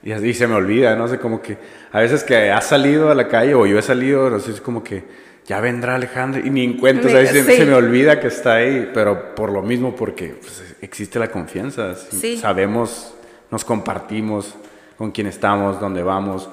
Y 0.05 0.11
así 0.11 0.35
se 0.35 0.49
me 0.49 0.55
olvida, 0.57 0.97
no 0.97 1.07
sé, 1.07 1.19
como 1.19 1.41
que 1.41 1.57
a 1.93 2.01
veces 2.01 2.25
que 2.25 2.51
has 2.51 2.67
salido 2.67 3.11
a 3.11 3.15
la 3.15 3.29
calle 3.29 3.55
o 3.55 3.67
yo 3.67 3.79
he 3.79 3.83
salido, 3.83 4.29
no 4.31 4.41
sé, 4.41 4.51
es 4.51 4.61
como 4.61 4.83
que 4.83 5.05
ya 5.47 5.61
vendrá 5.61 5.95
Alejandro 5.97 6.41
y 6.45 6.51
ni 6.51 6.67
Ni- 6.69 6.79
se, 6.81 7.65
me 7.67 7.75
olvida 7.75 8.21
que 8.21 8.29
está 8.29 8.55
ahí, 8.55 8.91
pero 8.95 9.35
por 9.35 9.51
lo 9.51 9.63
mismo, 9.63 9.95
porque 9.97 10.29
pues, 10.41 10.63
existe 10.81 11.19
la 11.19 11.29
confianza, 11.29 11.95
Sí. 11.97 12.37
sabemos, 12.37 13.15
nos 13.51 13.65
compartimos 13.65 14.55
con 14.97 15.11
quién 15.11 15.27
estamos, 15.27 15.81
dónde 15.81 16.03
vamos, 16.03 16.49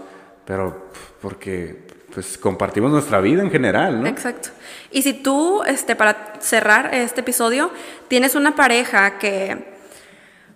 pero 0.46 0.90
porque 1.22 1.88
pues 2.14 2.40
compartimos 2.40 2.90
nuestra 2.92 3.22
vida 3.22 3.44
en 3.44 3.52
general, 3.52 4.02
¿no? 4.02 4.08
Exacto. 4.08 4.50
Y 4.90 5.04
si 5.04 5.14
tú, 5.14 5.62
este, 5.64 5.96
para 5.96 6.34
cerrar 6.40 6.94
este 6.96 7.22
episodio, 7.22 7.70
tienes 8.08 8.34
una 8.34 8.56
pareja 8.56 9.20
que 9.20 9.78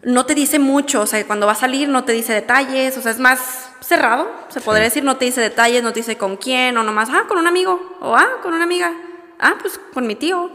no 0.02 0.26
te 0.26 0.34
dice 0.34 0.58
mucho, 0.58 1.02
o 1.02 1.06
sea, 1.06 1.24
cuando 1.26 1.46
va 1.46 1.52
a 1.52 1.56
salir 1.56 1.88
no 1.90 2.04
te 2.04 2.12
dice 2.12 2.34
detalles, 2.34 2.98
o 2.98 3.02
sea, 3.04 3.12
es 3.12 3.20
más 3.20 3.70
cerrado, 3.84 4.30
se 4.50 4.62
podría 4.62 4.84
decir, 4.84 5.04
no 5.04 5.18
te 5.18 5.26
dice 5.26 5.42
detalles, 5.42 5.84
no 5.84 5.94
te 5.94 6.00
dice 6.00 6.18
con 6.18 6.38
quién, 6.38 6.78
o 6.78 6.84
nomás, 6.84 7.10
ah, 7.12 7.26
con 7.28 7.38
un 7.38 7.48
amigo, 7.48 7.98
o 8.00 8.16
ah, 8.16 8.28
con 8.42 8.54
una 8.54 8.64
amiga, 8.64 8.94
ah, 9.40 9.56
pues 9.62 9.80
con 9.94 10.08
mi 10.08 10.16
tío, 10.16 10.52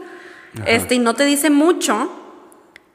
este, 0.65 0.95
y 0.95 0.99
no 0.99 1.13
te 1.13 1.25
dice 1.25 1.49
mucho, 1.49 2.11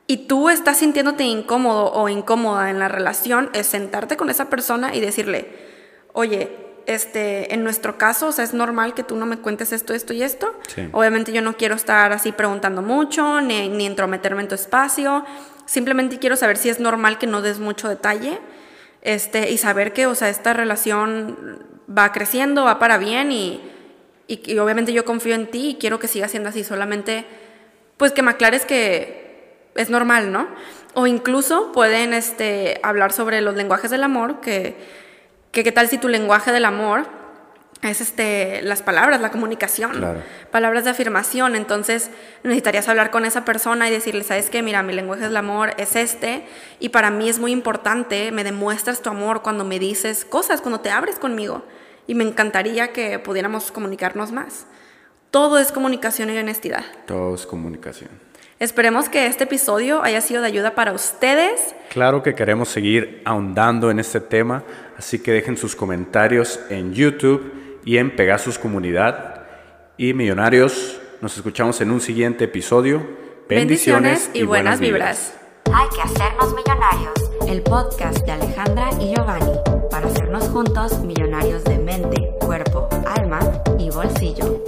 y 0.06 0.26
tú 0.26 0.50
estás 0.50 0.78
sintiéndote 0.78 1.24
incómodo 1.24 1.92
o 1.92 2.08
incómoda 2.08 2.70
en 2.70 2.78
la 2.78 2.88
relación, 2.88 3.50
es 3.54 3.66
sentarte 3.66 4.16
con 4.16 4.28
esa 4.28 4.50
persona 4.50 4.94
y 4.94 5.00
decirle, 5.00 5.48
oye, 6.12 6.64
este, 6.86 7.54
en 7.54 7.64
nuestro 7.64 7.96
caso, 7.96 8.28
o 8.28 8.32
sea, 8.32 8.44
es 8.44 8.52
normal 8.52 8.92
que 8.92 9.02
tú 9.02 9.16
no 9.16 9.24
me 9.24 9.38
cuentes 9.38 9.72
esto, 9.72 9.94
esto 9.94 10.12
y 10.12 10.22
esto. 10.22 10.54
Sí. 10.68 10.88
Obviamente 10.92 11.32
yo 11.32 11.40
no 11.40 11.56
quiero 11.56 11.74
estar 11.74 12.12
así 12.12 12.32
preguntando 12.32 12.82
mucho, 12.82 13.40
ni, 13.40 13.70
ni 13.70 13.86
entrometerme 13.86 14.42
en 14.42 14.48
tu 14.48 14.54
espacio. 14.54 15.24
Simplemente 15.64 16.18
quiero 16.18 16.36
saber 16.36 16.58
si 16.58 16.68
es 16.68 16.80
normal 16.80 17.16
que 17.16 17.26
no 17.26 17.40
des 17.40 17.58
mucho 17.58 17.88
detalle. 17.88 18.38
Este, 19.04 19.50
y 19.50 19.58
saber 19.58 19.92
que, 19.92 20.06
o 20.06 20.14
sea, 20.14 20.30
esta 20.30 20.54
relación 20.54 21.62
va 21.86 22.10
creciendo, 22.10 22.64
va 22.64 22.78
para 22.78 22.98
bien 22.98 23.30
y, 23.30 23.60
y, 24.26 24.58
obviamente 24.58 24.94
yo 24.94 25.04
confío 25.04 25.34
en 25.34 25.50
ti 25.50 25.70
y 25.70 25.74
quiero 25.76 25.98
que 25.98 26.08
siga 26.08 26.26
siendo 26.28 26.48
así. 26.48 26.64
Solamente, 26.64 27.26
pues 27.98 28.12
que 28.12 28.22
me 28.22 28.30
aclares 28.30 28.64
que 28.64 29.68
es 29.74 29.90
normal, 29.90 30.32
¿no? 30.32 30.48
O 30.94 31.06
incluso 31.06 31.70
pueden 31.72 32.14
este, 32.14 32.80
hablar 32.82 33.12
sobre 33.12 33.40
los 33.42 33.54
lenguajes 33.54 33.90
del 33.90 34.04
amor, 34.04 34.40
que, 34.40 34.76
que 35.52 35.62
qué 35.62 35.72
tal 35.72 35.88
si 35.88 35.98
tu 35.98 36.08
lenguaje 36.08 36.50
del 36.50 36.64
amor 36.64 37.06
es 37.90 38.00
este, 38.00 38.62
las 38.62 38.82
palabras, 38.82 39.20
la 39.20 39.30
comunicación, 39.30 39.92
Claro. 39.92 40.20
palabras 40.50 40.84
de 40.84 40.90
afirmación. 40.90 41.56
Entonces 41.56 42.10
necesitarías 42.42 42.88
hablar 42.88 43.10
con 43.10 43.24
esa 43.24 43.44
persona 43.44 43.88
y 43.88 43.92
decirle, 43.92 44.24
¿sabes 44.24 44.50
qué? 44.50 44.62
Mira, 44.62 44.82
mi 44.82 44.92
lenguaje 44.92 45.22
del 45.24 45.36
amor 45.36 45.72
es 45.76 45.96
este 45.96 46.46
y 46.80 46.90
para 46.90 47.10
mí 47.10 47.28
es 47.28 47.38
muy 47.38 47.52
importante, 47.52 48.30
me 48.32 48.44
demuestras 48.44 49.02
tu 49.02 49.10
amor 49.10 49.42
cuando 49.42 49.64
me 49.64 49.78
dices 49.78 50.24
cosas, 50.24 50.60
cuando 50.60 50.80
te 50.80 50.90
abres 50.90 51.18
conmigo. 51.18 51.64
Y 52.06 52.14
me 52.14 52.24
encantaría 52.24 52.92
que 52.92 53.18
pudiéramos 53.18 53.72
comunicarnos 53.72 54.30
más. 54.30 54.66
Todo 55.30 55.58
es 55.58 55.72
comunicación 55.72 56.30
y 56.30 56.36
honestidad. 56.38 56.84
Todo 57.06 57.34
es 57.34 57.46
comunicación. 57.46 58.10
Esperemos 58.60 59.08
que 59.08 59.26
este 59.26 59.44
episodio 59.44 60.02
haya 60.04 60.20
sido 60.20 60.40
de 60.42 60.46
ayuda 60.46 60.74
para 60.76 60.92
ustedes. 60.92 61.74
Claro 61.90 62.22
que 62.22 62.34
queremos 62.34 62.68
seguir 62.68 63.20
ahondando 63.24 63.90
en 63.90 63.98
este 63.98 64.20
tema, 64.20 64.62
así 64.96 65.18
que 65.18 65.32
dejen 65.32 65.56
sus 65.56 65.74
comentarios 65.74 66.60
en 66.70 66.94
YouTube 66.94 67.63
y 67.84 67.98
en 67.98 68.14
Pegasus 68.16 68.58
Comunidad. 68.58 69.42
Y 69.96 70.14
millonarios, 70.14 71.00
nos 71.20 71.36
escuchamos 71.36 71.80
en 71.80 71.90
un 71.90 72.00
siguiente 72.00 72.44
episodio. 72.44 73.06
Bendiciones, 73.48 74.30
y 74.32 74.42
buenas 74.42 74.80
vibras. 74.80 75.34
Hay 75.72 75.88
que 75.94 76.02
hacernos 76.02 76.54
millonarios. 76.54 77.14
El 77.46 77.62
podcast 77.62 78.24
de 78.24 78.32
Alejandra 78.32 78.90
y 79.00 79.14
Giovanni. 79.14 79.52
para 79.90 80.08
hacernos 80.08 80.48
juntos 80.48 80.98
millonarios 81.00 81.62
de 81.64 81.78
mente, 81.78 82.30
cuerpo, 82.40 82.88
alma 83.06 83.38
y 83.78 83.90
bolsillo. 83.90 84.63